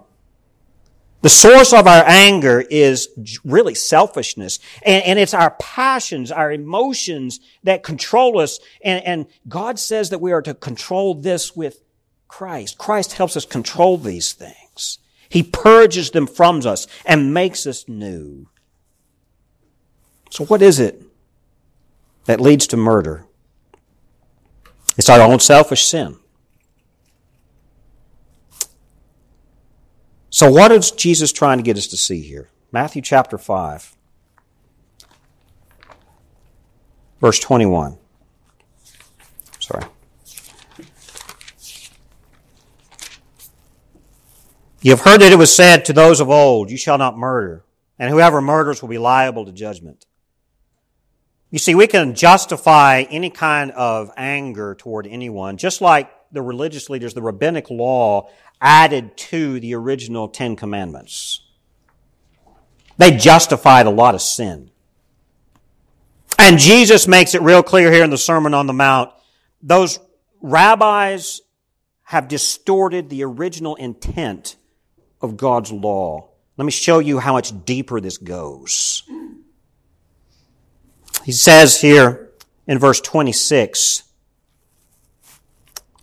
The 1.21 1.29
source 1.29 1.73
of 1.73 1.87
our 1.89 2.05
anger 2.07 2.65
is 2.71 3.09
really 3.45 3.75
selfishness. 3.75 4.61
And, 4.83 5.05
and, 5.05 5.19
it's 5.19 5.35
our 5.35 5.51
passions, 5.59 6.31
our 6.31 6.53
emotions 6.53 7.41
that 7.65 7.83
control 7.83 8.39
us. 8.39 8.61
And, 8.83 9.05
and 9.05 9.27
God 9.49 9.81
says 9.81 10.11
that 10.11 10.21
we 10.21 10.33
are 10.33 10.43
to 10.43 10.55
control 10.55 11.15
this 11.15 11.57
with 11.57 11.81
Christ. 12.29 12.79
Christ 12.79 13.15
helps 13.15 13.37
us 13.37 13.45
control 13.45 13.99
these 13.99 14.33
things. 14.33 14.99
He 15.29 15.43
purges 15.43 16.13
them 16.13 16.27
from 16.27 16.65
us 16.67 16.87
and 17.05 17.35
makes 17.35 17.67
us 17.67 17.89
new. 17.89 18.49
So 20.31 20.45
what 20.45 20.63
is 20.63 20.79
it 20.79 21.03
that 22.27 22.41
leads 22.41 22.67
to 22.69 22.77
murder? 22.77 23.25
It's 24.97 25.09
our 25.09 25.21
own 25.21 25.41
selfish 25.41 25.85
sin. 25.85 26.17
So, 30.39 30.49
what 30.49 30.71
is 30.71 30.93
Jesus 30.93 31.33
trying 31.33 31.59
to 31.59 31.65
get 31.65 31.77
us 31.77 31.89
to 31.89 31.97
see 31.97 32.21
here? 32.21 32.49
Matthew 32.71 33.03
chapter 33.03 33.39
5, 33.39 33.97
verse 37.21 37.41
21. 37.41 37.99
Sorry. 39.59 39.85
You 44.81 44.93
have 44.93 45.01
heard 45.01 45.23
that 45.23 45.33
it 45.33 45.39
was 45.39 45.53
said 45.53 45.85
to 45.87 45.93
those 45.93 46.21
of 46.21 46.31
old, 46.31 46.71
You 46.71 46.77
shall 46.77 46.99
not 46.99 47.19
murder, 47.19 47.65
and 47.99 48.09
whoever 48.09 48.41
murders 48.41 48.81
will 48.81 48.91
be 48.91 48.99
liable 48.99 49.45
to 49.45 49.51
judgment. 49.51 50.07
You 51.51 51.59
see, 51.59 51.75
we 51.75 51.89
can 51.89 52.15
justify 52.15 53.01
any 53.11 53.31
kind 53.31 53.73
of 53.73 54.13
anger 54.17 54.77
toward 54.77 55.09
anyone, 55.09 55.57
just 55.57 55.81
like 55.81 56.13
the 56.33 56.43
religious 56.43 56.91
leaders, 56.91 57.15
the 57.15 57.23
rabbinic 57.23 57.71
law 57.71 58.29
added 58.61 59.17
to 59.17 59.61
the 59.61 59.75
original 59.75 60.29
Ten 60.29 60.57
Commandments. 60.57 61.43
They 62.97 63.17
justified 63.17 63.87
a 63.87 63.91
lot 63.91 64.15
of 64.15 64.21
sin. 64.21 64.71
And 66.39 66.59
Jesus 66.59 67.09
makes 67.09 67.35
it 67.35 67.43
real 67.43 67.63
clear 67.63 67.93
here 67.93 68.05
in 68.05 68.11
the 68.11 68.19
Sermon 68.19 68.55
on 68.55 68.67
the 68.67 68.73
Mount. 68.73 69.13
Those 69.63 69.99
rabbis 70.41 71.41
have 72.05 72.29
distorted 72.29 73.09
the 73.09 73.25
original 73.25 73.75
intent 73.77 74.57
of 75.21 75.37
God's 75.37 75.71
law. 75.73 76.29
Let 76.57 76.65
me 76.65 76.71
show 76.71 76.99
you 76.99 77.19
how 77.19 77.33
much 77.33 77.65
deeper 77.65 78.01
this 78.01 78.19
goes. 78.19 79.03
He 81.25 81.33
says 81.33 81.81
here 81.81 82.31
in 82.67 82.79
verse 82.79 83.01
26, 83.01 84.05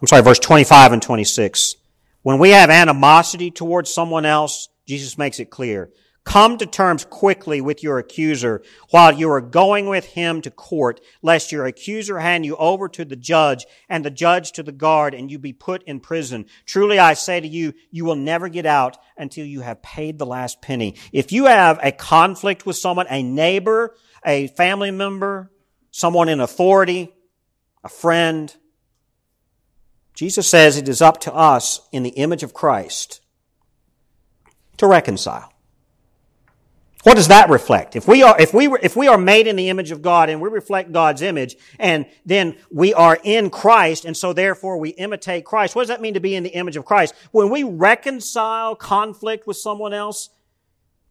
I'm 0.06 0.10
sorry, 0.10 0.22
verse 0.22 0.38
25 0.38 0.94
and 0.94 1.02
26. 1.02 1.78
When 2.22 2.38
we 2.38 2.52
have 2.52 2.70
animosity 2.70 3.50
towards 3.50 3.92
someone 3.92 4.24
else, 4.24 4.70
Jesus 4.86 5.18
makes 5.18 5.40
it 5.40 5.50
clear. 5.50 5.90
Come 6.24 6.60
to 6.60 6.68
terms 6.68 7.06
quickly 7.06 7.60
with 7.60 7.82
your 7.82 7.98
accuser 7.98 8.62
while 8.92 9.12
you 9.12 9.32
are 9.32 9.42
going 9.42 9.88
with 9.88 10.06
him 10.06 10.44
to 10.44 10.52
court, 10.52 11.02
lest 11.24 11.52
your 11.52 11.66
accuser 11.66 12.20
hand 12.20 12.46
you 12.46 12.56
over 12.58 12.88
to 12.90 13.04
the 13.04 13.16
judge 13.16 13.66
and 13.90 14.06
the 14.06 14.12
judge 14.12 14.52
to 14.52 14.62
the 14.62 14.72
guard 14.72 15.16
and 15.16 15.32
you 15.32 15.40
be 15.40 15.54
put 15.54 15.82
in 15.88 16.00
prison. 16.00 16.46
Truly 16.68 17.00
I 17.00 17.16
say 17.16 17.42
to 17.42 17.48
you, 17.48 17.74
you 17.90 18.06
will 18.06 18.16
never 18.16 18.48
get 18.48 18.68
out 18.68 19.00
until 19.18 19.48
you 19.48 19.62
have 19.62 19.82
paid 19.82 20.20
the 20.20 20.28
last 20.28 20.62
penny. 20.62 20.98
If 21.14 21.32
you 21.32 21.46
have 21.46 21.80
a 21.82 21.92
conflict 21.92 22.64
with 22.64 22.76
someone, 22.76 23.08
a 23.10 23.24
neighbor, 23.24 23.96
a 24.24 24.50
family 24.50 24.92
member, 24.92 25.52
someone 25.90 26.30
in 26.30 26.42
authority, 26.42 27.12
a 27.84 27.90
friend, 27.90 28.56
Jesus 30.16 30.48
says 30.48 30.78
it 30.78 30.88
is 30.88 31.02
up 31.02 31.20
to 31.22 31.34
us 31.34 31.82
in 31.92 32.04
the 32.04 32.10
image 32.12 32.42
of 32.42 32.54
Christ 32.54 33.22
to 34.78 34.88
reconcile. 34.88 35.52
What 37.04 37.18
does 37.18 37.28
that 37.28 37.52
reflect? 37.52 37.96
If 37.96 38.08
we 38.08 38.24
are, 38.24 38.36
if 38.42 38.52
we, 38.52 38.68
were, 38.68 38.80
if 38.82 38.96
we 38.96 39.08
are 39.08 39.18
made 39.18 39.46
in 39.46 39.56
the 39.58 39.70
image 39.70 39.92
of 39.92 40.02
God 40.02 40.28
and 40.28 40.42
we 40.42 40.50
reflect 40.50 40.92
God's 40.92 41.22
image 41.22 41.56
and 41.78 42.08
then 42.26 42.58
we 42.72 42.96
are 42.96 43.20
in 43.24 43.52
Christ 43.52 44.06
and 44.06 44.18
so 44.18 44.34
therefore 44.34 44.80
we 44.80 44.90
imitate 44.90 45.46
Christ, 45.46 45.76
what 45.76 45.84
does 45.84 45.90
that 45.90 46.02
mean 46.02 46.16
to 46.16 46.20
be 46.20 46.34
in 46.34 46.42
the 46.42 46.50
image 46.50 46.78
of 46.78 46.86
Christ? 46.86 47.14
When 47.32 47.52
we 47.52 47.64
reconcile 47.64 48.76
conflict 48.76 49.46
with 49.46 49.58
someone 49.58 49.94
else, 49.94 50.30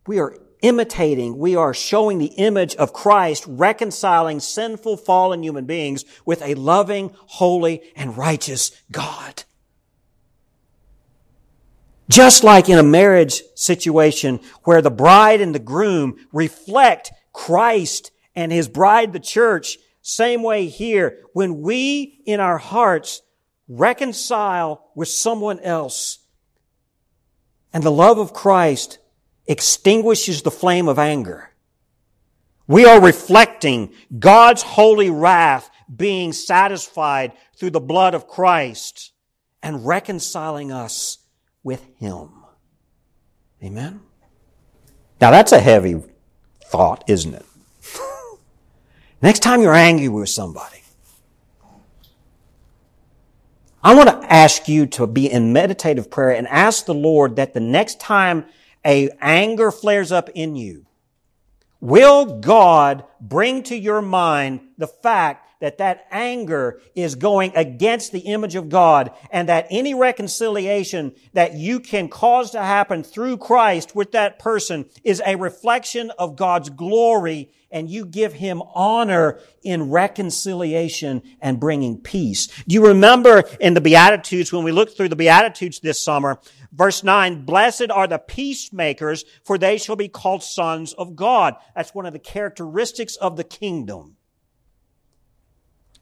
we 0.09 0.19
are 0.19 0.37
imitating, 0.65 1.37
we 1.37 1.55
are 1.55 1.75
showing 1.75 2.19
the 2.19 2.33
image 2.37 2.75
of 2.77 2.95
Christ 2.95 3.45
reconciling 3.47 4.41
sinful 4.41 4.97
fallen 4.97 5.43
human 5.43 5.67
beings 5.67 6.05
with 6.25 6.41
a 6.41 6.55
loving, 6.55 7.11
holy, 7.15 7.83
and 7.95 8.17
righteous 8.17 8.71
God. 8.91 9.45
Just 12.09 12.45
like 12.45 12.69
in 12.71 12.79
a 12.79 12.83
marriage 12.83 13.43
situation 13.55 14.41
where 14.63 14.81
the 14.81 14.91
bride 14.91 15.43
and 15.43 15.55
the 15.55 15.59
groom 15.59 16.17
reflect 16.33 17.13
Christ 17.35 18.11
and 18.35 18.51
his 18.51 18.67
bride, 18.67 19.13
the 19.13 19.21
church, 19.21 19.77
same 20.01 20.43
way 20.43 20.67
here, 20.67 21.21
when 21.35 21.61
we 21.61 22.23
in 22.25 22.41
our 22.41 22.59
hearts 22.59 23.21
reconcile 23.69 24.91
with 24.95 25.09
someone 25.09 25.61
else 25.61 26.21
and 27.73 27.83
the 27.83 27.91
love 27.91 28.19
of 28.19 28.33
Christ 28.33 28.99
extinguishes 29.47 30.43
the 30.43 30.51
flame 30.51 30.89
of 30.89 30.99
anger. 30.99 31.51
We 32.67 32.87
are 32.87 33.01
reflecting 33.01 33.93
God's 34.19 34.63
holy 34.63 35.11
wrath 35.11 35.71
being 35.95 36.33
satisfied 36.33 37.33
through 37.57 37.71
the 37.71 37.81
blood 37.81 38.15
of 38.15 38.27
Christ 38.27 39.13
and 39.63 39.87
reconciling 39.87 40.73
us 40.73 41.19
with 41.63 41.85
Him. 41.97 42.31
Amen? 43.63 44.01
Now 45.21 45.31
that's 45.31 45.53
a 45.53 45.61
heavy 45.61 46.03
thought, 46.65 47.05
isn't 47.07 47.35
it? 47.35 47.47
Next 49.23 49.41
time 49.41 49.63
you're 49.63 49.75
angry 49.75 50.09
with 50.09 50.29
somebody, 50.29 50.83
I 53.83 53.95
want 53.95 54.09
to 54.09 54.33
ask 54.33 54.67
you 54.67 54.87
to 54.87 55.07
be 55.07 55.31
in 55.31 55.53
meditative 55.53 56.11
prayer 56.11 56.35
and 56.35 56.49
ask 56.49 56.87
the 56.87 56.95
Lord 56.95 57.37
that 57.37 57.53
the 57.53 57.61
next 57.61 58.01
time 58.01 58.47
a 58.87 59.11
anger 59.21 59.71
flares 59.71 60.13
up 60.13 60.31
in 60.35 60.57
you, 60.57 60.87
will 61.81 62.41
God 62.41 63.05
bring 63.21 63.63
to 63.65 63.77
your 63.77 64.03
mind 64.03 64.61
the 64.79 64.87
fact 64.87 65.44
that 65.65 65.79
that 65.79 66.07
anger 66.11 66.79
is 66.95 67.15
going 67.15 67.51
against 67.57 68.13
the 68.13 68.21
image 68.21 68.55
of 68.55 68.69
God 68.69 69.11
and 69.31 69.49
that 69.49 69.67
any 69.71 69.95
reconciliation 69.95 71.15
that 71.33 71.55
you 71.55 71.81
can 71.81 72.09
cause 72.09 72.51
to 72.51 72.61
happen 72.61 73.03
through 73.03 73.39
Christ 73.39 73.97
with 73.97 74.13
that 74.13 74.39
person 74.39 74.85
is 75.05 75.23
a 75.25 75.37
reflection 75.37 76.13
of 76.19 76.37
God's 76.37 76.69
glory 76.69 77.51
and 77.71 77.89
you 77.89 78.05
give 78.05 78.35
him 78.35 78.63
honor 78.75 79.41
in 79.63 79.91
reconciliation 79.91 81.23
and 81.41 81.59
bringing 81.59 81.99
peace. 81.99 82.47
Do 82.69 82.75
you 82.75 82.87
remember 82.87 83.43
in 83.59 83.73
the 83.73 83.81
Beatitudes, 83.81 84.53
when 84.53 84.65
we 84.65 84.71
looked 84.71 84.99
through 84.99 85.09
the 85.09 85.17
Beatitudes 85.17 85.81
this 85.81 86.05
summer, 86.05 86.39
verse 86.73 87.03
9, 87.03 87.47
blessed 87.47 87.91
are 87.91 88.07
the 88.07 88.19
peacemakers, 88.19 89.25
for 89.45 89.57
they 89.57 89.79
shall 89.79 89.97
be 89.97 90.09
called 90.09 90.43
sons 90.43 90.93
of 90.93 91.17
God. 91.17 91.55
That's 91.75 91.95
one 91.95 92.05
of 92.05 92.13
the 92.13 92.19
characteristics 92.19 93.17
of 93.17 93.39
the 93.39 93.45
kingdom. 93.45 94.19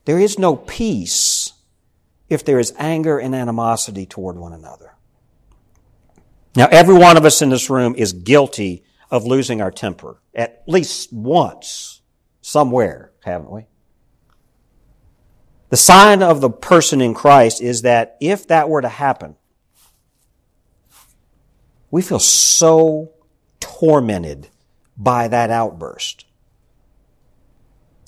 There 0.05 0.19
is 0.19 0.37
no 0.37 0.55
peace 0.55 1.53
if 2.29 2.43
there 2.43 2.59
is 2.59 2.73
anger 2.77 3.17
and 3.19 3.33
animosity 3.33 4.05
toward 4.05 4.37
one 4.37 4.53
another. 4.53 4.95
Now, 6.55 6.67
every 6.71 6.95
one 6.95 7.17
of 7.17 7.25
us 7.25 7.41
in 7.41 7.49
this 7.49 7.69
room 7.69 7.95
is 7.95 8.13
guilty 8.13 8.83
of 9.09 9.25
losing 9.25 9.61
our 9.61 9.71
temper 9.71 10.21
at 10.35 10.63
least 10.67 11.13
once, 11.13 12.01
somewhere, 12.41 13.11
haven't 13.23 13.51
we? 13.51 13.65
The 15.69 15.77
sign 15.77 16.21
of 16.21 16.41
the 16.41 16.49
person 16.49 17.01
in 17.01 17.13
Christ 17.13 17.61
is 17.61 17.81
that 17.81 18.17
if 18.19 18.47
that 18.47 18.69
were 18.69 18.81
to 18.81 18.89
happen, 18.89 19.35
we 21.89 22.01
feel 22.01 22.19
so 22.19 23.11
tormented 23.59 24.49
by 24.97 25.27
that 25.27 25.49
outburst 25.49 26.25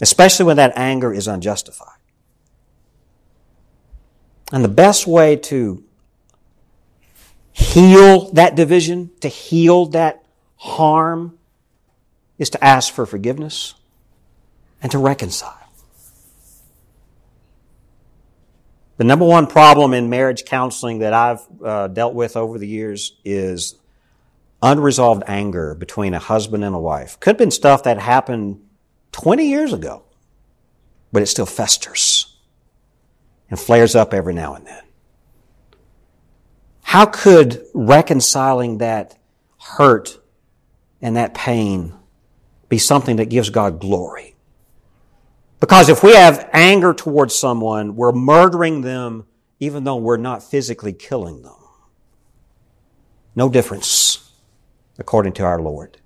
especially 0.01 0.45
when 0.45 0.57
that 0.57 0.73
anger 0.75 1.13
is 1.13 1.27
unjustified. 1.27 1.97
And 4.51 4.63
the 4.63 4.69
best 4.69 5.07
way 5.07 5.35
to 5.35 5.83
heal 7.51 8.31
that 8.31 8.55
division, 8.55 9.11
to 9.21 9.27
heal 9.27 9.87
that 9.87 10.23
harm, 10.57 11.37
is 12.37 12.49
to 12.51 12.63
ask 12.63 12.93
for 12.93 13.05
forgiveness 13.05 13.75
and 14.81 14.91
to 14.91 14.97
reconcile. 14.97 15.57
The 18.97 19.03
number 19.03 19.25
one 19.25 19.47
problem 19.47 19.93
in 19.93 20.09
marriage 20.09 20.45
counseling 20.45 20.99
that 20.99 21.13
I've 21.13 21.41
uh, 21.63 21.87
dealt 21.89 22.13
with 22.13 22.37
over 22.37 22.57
the 22.57 22.67
years 22.67 23.17
is 23.25 23.75
unresolved 24.61 25.23
anger 25.27 25.75
between 25.75 26.13
a 26.13 26.19
husband 26.19 26.63
and 26.63 26.73
a 26.73 26.79
wife. 26.79 27.19
Could 27.19 27.31
have 27.31 27.37
been 27.37 27.51
stuff 27.51 27.83
that 27.83 27.99
happened 27.99 28.61
20 29.15 29.47
years 29.47 29.71
ago, 29.71 30.03
but 31.13 31.21
it 31.21 31.27
still 31.27 31.45
festers 31.45 32.35
and 33.49 33.57
flares 33.57 33.95
up 33.95 34.13
every 34.13 34.33
now 34.33 34.55
and 34.55 34.67
then. 34.67 34.83
How 36.81 37.05
could 37.05 37.65
reconciling 37.73 38.79
that 38.79 39.17
hurt 39.57 40.19
and 41.01 41.15
that 41.15 41.33
pain 41.33 41.93
be 42.67 42.77
something 42.77 43.15
that 43.15 43.29
gives 43.29 43.49
God 43.49 43.79
glory? 43.79 44.35
Because 45.61 45.87
if 45.87 46.03
we 46.03 46.13
have 46.13 46.49
anger 46.51 46.93
towards 46.93 47.33
someone, 47.33 47.95
we're 47.95 48.11
murdering 48.11 48.81
them 48.81 49.27
even 49.61 49.85
though 49.85 49.95
we're 49.95 50.17
not 50.17 50.43
physically 50.43 50.91
killing 50.91 51.41
them. 51.41 51.55
No 53.33 53.47
difference, 53.47 54.29
according 54.99 55.31
to 55.33 55.43
our 55.43 55.61
Lord. 55.61 55.99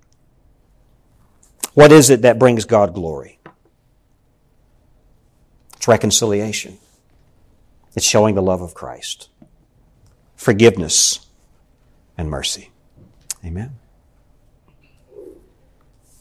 What 1.74 1.92
is 1.92 2.10
it 2.10 2.24
that 2.24 2.40
brings 2.40 2.66
God 2.66 2.94
glory? 2.94 3.40
It's 5.78 5.88
reconciliation. 5.88 6.78
It's 7.96 8.06
showing 8.06 8.36
the 8.36 8.42
love 8.42 8.62
of 8.62 8.74
Christ. 8.74 9.30
Forgiveness 10.36 11.28
and 12.18 12.30
mercy. 12.30 12.72
Amen. 13.46 13.78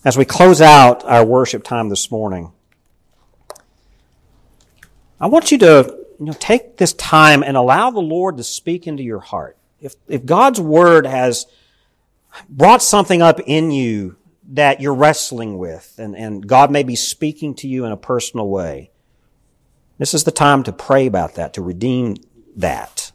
As 0.04 0.16
we 0.16 0.24
close 0.24 0.60
out 0.60 1.04
our 1.04 1.24
worship 1.24 1.64
time 1.64 1.88
this 1.88 2.10
morning, 2.10 2.52
I 5.20 5.26
want 5.26 5.50
you 5.50 5.58
to 5.58 5.98
you 6.20 6.26
know, 6.26 6.32
take 6.32 6.76
this 6.76 6.92
time 6.92 7.42
and 7.42 7.56
allow 7.56 7.90
the 7.90 8.00
Lord 8.00 8.36
to 8.36 8.44
speak 8.44 8.86
into 8.86 9.02
your 9.02 9.18
heart. 9.18 9.56
If, 9.80 9.94
if 10.06 10.24
God's 10.24 10.60
Word 10.60 11.06
has 11.06 11.46
brought 12.48 12.82
something 12.82 13.22
up 13.22 13.40
in 13.40 13.70
you 13.70 14.16
that 14.48 14.80
you're 14.80 14.94
wrestling 14.94 15.58
with 15.58 15.94
and, 15.98 16.16
and 16.16 16.46
God 16.46 16.70
may 16.70 16.82
be 16.82 16.96
speaking 16.96 17.54
to 17.56 17.68
you 17.68 17.84
in 17.84 17.92
a 17.92 17.96
personal 17.96 18.48
way. 18.48 18.90
This 19.98 20.14
is 20.14 20.24
the 20.24 20.30
time 20.30 20.62
to 20.64 20.72
pray 20.72 21.06
about 21.06 21.34
that, 21.34 21.54
to 21.54 21.62
redeem 21.62 22.16
that. 22.56 23.12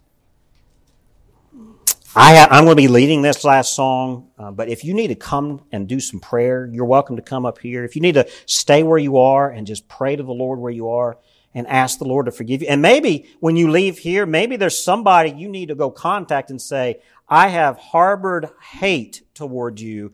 I 2.15 2.35
am 2.35 2.65
going 2.65 2.67
to 2.67 2.75
be 2.75 2.87
leading 2.87 3.23
this 3.23 3.43
last 3.43 3.73
song, 3.73 4.29
uh, 4.37 4.51
but 4.51 4.69
if 4.69 4.83
you 4.83 4.93
need 4.93 5.07
to 5.07 5.15
come 5.15 5.63
and 5.71 5.87
do 5.87 5.99
some 5.99 6.19
prayer, 6.19 6.69
you're 6.71 6.85
welcome 6.85 7.15
to 7.15 7.23
come 7.23 7.43
up 7.43 7.57
here. 7.57 7.83
If 7.83 7.95
you 7.95 8.03
need 8.03 8.13
to 8.13 8.29
stay 8.45 8.83
where 8.83 8.99
you 8.99 9.17
are 9.17 9.49
and 9.49 9.65
just 9.65 9.87
pray 9.87 10.15
to 10.15 10.21
the 10.21 10.31
Lord 10.31 10.59
where 10.59 10.71
you 10.71 10.89
are, 10.89 11.17
and 11.53 11.67
ask 11.67 11.99
the 11.99 12.05
Lord 12.05 12.25
to 12.25 12.31
forgive 12.31 12.61
you. 12.61 12.67
And 12.67 12.81
maybe 12.81 13.29
when 13.39 13.55
you 13.55 13.69
leave 13.69 13.99
here, 13.99 14.25
maybe 14.25 14.55
there's 14.55 14.81
somebody 14.83 15.31
you 15.31 15.47
need 15.47 15.67
to 15.67 15.75
go 15.75 15.91
contact 15.91 16.49
and 16.49 16.61
say, 16.61 16.99
I 17.29 17.49
have 17.49 17.77
harbored 17.77 18.49
hate 18.71 19.21
toward 19.33 19.79
you 19.79 20.13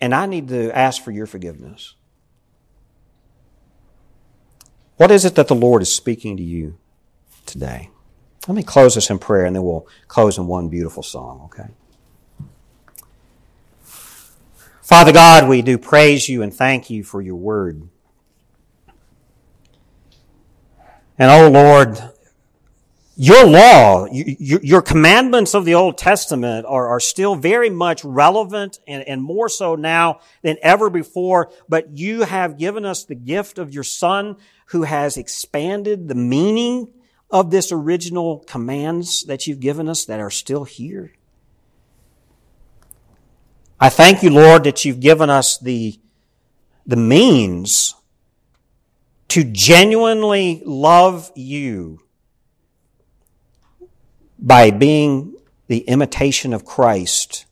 and 0.00 0.14
I 0.14 0.26
need 0.26 0.48
to 0.48 0.70
ask 0.76 1.02
for 1.02 1.10
your 1.10 1.26
forgiveness. 1.26 1.94
What 4.96 5.10
is 5.10 5.24
it 5.24 5.34
that 5.34 5.48
the 5.48 5.54
Lord 5.54 5.82
is 5.82 5.94
speaking 5.94 6.36
to 6.36 6.42
you 6.42 6.78
today? 7.44 7.90
Let 8.48 8.54
me 8.54 8.62
close 8.62 8.94
this 8.94 9.10
in 9.10 9.18
prayer 9.18 9.44
and 9.44 9.56
then 9.56 9.64
we'll 9.64 9.86
close 10.08 10.38
in 10.38 10.46
one 10.46 10.68
beautiful 10.68 11.02
song, 11.02 11.42
okay? 11.46 11.70
Father 14.82 15.12
God, 15.12 15.48
we 15.48 15.62
do 15.62 15.78
praise 15.78 16.28
you 16.28 16.42
and 16.42 16.54
thank 16.54 16.88
you 16.88 17.02
for 17.02 17.20
your 17.20 17.34
word. 17.34 17.88
And 21.18 21.30
oh 21.30 21.50
Lord, 21.50 21.98
your 23.18 23.46
law, 23.46 24.06
your, 24.12 24.82
commandments 24.82 25.54
of 25.54 25.64
the 25.64 25.74
Old 25.74 25.96
Testament 25.96 26.66
are, 26.68 26.88
are 26.88 27.00
still 27.00 27.34
very 27.34 27.70
much 27.70 28.04
relevant 28.04 28.78
and, 28.86 29.02
and 29.08 29.22
more 29.22 29.48
so 29.48 29.74
now 29.74 30.20
than 30.42 30.58
ever 30.62 30.90
before. 30.90 31.50
But 31.66 31.96
you 31.96 32.22
have 32.22 32.58
given 32.58 32.84
us 32.84 33.04
the 33.04 33.14
gift 33.14 33.58
of 33.58 33.72
your 33.72 33.84
Son 33.84 34.36
who 34.66 34.82
has 34.82 35.16
expanded 35.16 36.08
the 36.08 36.14
meaning 36.14 36.92
of 37.30 37.50
this 37.50 37.72
original 37.72 38.40
commands 38.40 39.24
that 39.24 39.46
you've 39.46 39.60
given 39.60 39.88
us 39.88 40.04
that 40.04 40.20
are 40.20 40.30
still 40.30 40.64
here. 40.64 41.14
I 43.80 43.88
thank 43.88 44.22
you, 44.22 44.28
Lord, 44.28 44.64
that 44.64 44.84
you've 44.84 45.00
given 45.00 45.30
us 45.30 45.56
the, 45.56 45.98
the 46.86 46.96
means 46.96 47.94
to 49.28 49.42
genuinely 49.42 50.62
love 50.66 51.32
you 51.34 52.00
by 54.38 54.70
being 54.70 55.36
the 55.66 55.78
imitation 55.78 56.52
of 56.52 56.64
Christ 56.64 57.46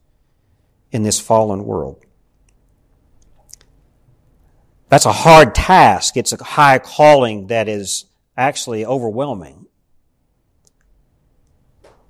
in 0.93 1.03
this 1.03 1.21
fallen 1.21 1.65
world. 1.65 2.05
That's 4.89 5.07
a 5.07 5.13
hard 5.13 5.55
task. 5.55 6.17
It's 6.17 6.33
a 6.33 6.43
high 6.43 6.79
calling 6.79 7.49
that 7.49 7.69
is 7.69 8.05
actually 8.37 8.87
overwhelming. 8.87 9.67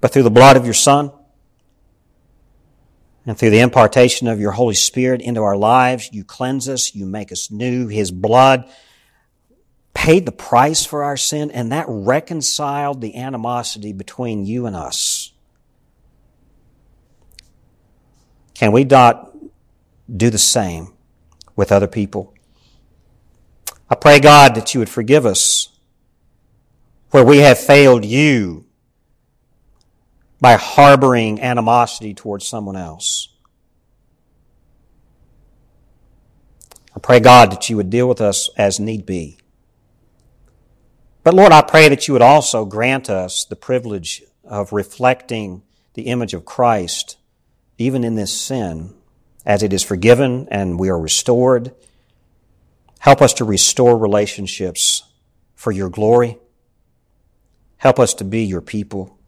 But 0.00 0.12
through 0.12 0.24
the 0.24 0.30
blood 0.30 0.56
of 0.58 0.66
your 0.66 0.74
Son 0.74 1.10
and 3.24 3.38
through 3.38 3.50
the 3.50 3.60
impartation 3.60 4.28
of 4.28 4.38
your 4.38 4.52
Holy 4.52 4.74
Spirit 4.74 5.22
into 5.22 5.42
our 5.42 5.56
lives, 5.56 6.10
you 6.12 6.24
cleanse 6.24 6.68
us, 6.68 6.94
you 6.94 7.06
make 7.06 7.32
us 7.32 7.50
new. 7.50 7.88
His 7.88 8.10
blood 8.10 8.68
paid 10.04 10.26
the 10.26 10.32
price 10.32 10.84
for 10.84 11.02
our 11.02 11.16
sin, 11.16 11.50
and 11.50 11.72
that 11.72 11.86
reconciled 11.88 13.00
the 13.00 13.16
animosity 13.16 13.90
between 13.90 14.44
you 14.44 14.66
and 14.66 14.76
us. 14.76 15.32
Can 18.52 18.70
we 18.70 18.84
not 18.84 19.34
do 20.14 20.28
the 20.28 20.36
same 20.36 20.92
with 21.56 21.72
other 21.72 21.86
people? 21.86 22.34
I 23.88 23.94
pray, 23.94 24.20
God, 24.20 24.54
that 24.56 24.74
you 24.74 24.80
would 24.80 24.90
forgive 24.90 25.24
us 25.24 25.68
where 27.10 27.24
we 27.24 27.38
have 27.38 27.58
failed 27.58 28.04
you 28.04 28.66
by 30.38 30.56
harboring 30.56 31.40
animosity 31.40 32.12
towards 32.12 32.46
someone 32.46 32.76
else. 32.76 33.30
I 36.94 36.98
pray, 37.00 37.20
God, 37.20 37.50
that 37.52 37.70
you 37.70 37.78
would 37.78 37.88
deal 37.88 38.06
with 38.06 38.20
us 38.20 38.50
as 38.58 38.78
need 38.78 39.06
be. 39.06 39.38
But 41.24 41.32
Lord, 41.32 41.52
I 41.52 41.62
pray 41.62 41.88
that 41.88 42.06
you 42.06 42.12
would 42.12 42.22
also 42.22 42.66
grant 42.66 43.08
us 43.08 43.46
the 43.46 43.56
privilege 43.56 44.22
of 44.44 44.74
reflecting 44.74 45.62
the 45.94 46.02
image 46.02 46.34
of 46.34 46.44
Christ 46.44 47.16
even 47.78 48.04
in 48.04 48.14
this 48.14 48.38
sin 48.38 48.94
as 49.46 49.62
it 49.62 49.72
is 49.72 49.82
forgiven 49.82 50.46
and 50.50 50.78
we 50.78 50.90
are 50.90 51.00
restored. 51.00 51.74
Help 52.98 53.22
us 53.22 53.32
to 53.34 53.44
restore 53.44 53.96
relationships 53.96 55.04
for 55.54 55.72
your 55.72 55.88
glory. 55.88 56.38
Help 57.78 57.98
us 57.98 58.12
to 58.14 58.24
be 58.24 58.44
your 58.44 58.60
people. 58.60 59.18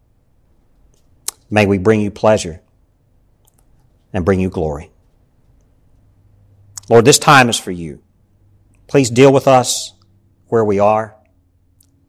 May 1.48 1.64
we 1.64 1.78
bring 1.78 2.02
you 2.02 2.10
pleasure 2.10 2.60
and 4.12 4.22
bring 4.22 4.40
you 4.40 4.50
glory. 4.50 4.90
Lord, 6.90 7.06
this 7.06 7.18
time 7.18 7.48
is 7.48 7.58
for 7.58 7.70
you. 7.70 8.02
Please 8.86 9.08
deal 9.08 9.32
with 9.32 9.48
us 9.48 9.94
where 10.48 10.64
we 10.64 10.78
are. 10.78 11.15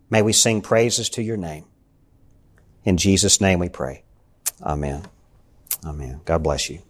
May 0.10 0.22
we 0.22 0.34
sing 0.34 0.62
praises 0.62 1.10
to 1.12 1.24
your 1.24 1.38
name. 1.38 1.66
In 2.84 2.97
Jesus' 2.97 3.41
name 3.41 3.60
we 3.60 3.70
pray. 3.70 4.03
Amen. 4.62 5.03
Amen. 5.86 6.22
God 6.26 6.43
bless 6.43 6.70
you. 6.70 6.82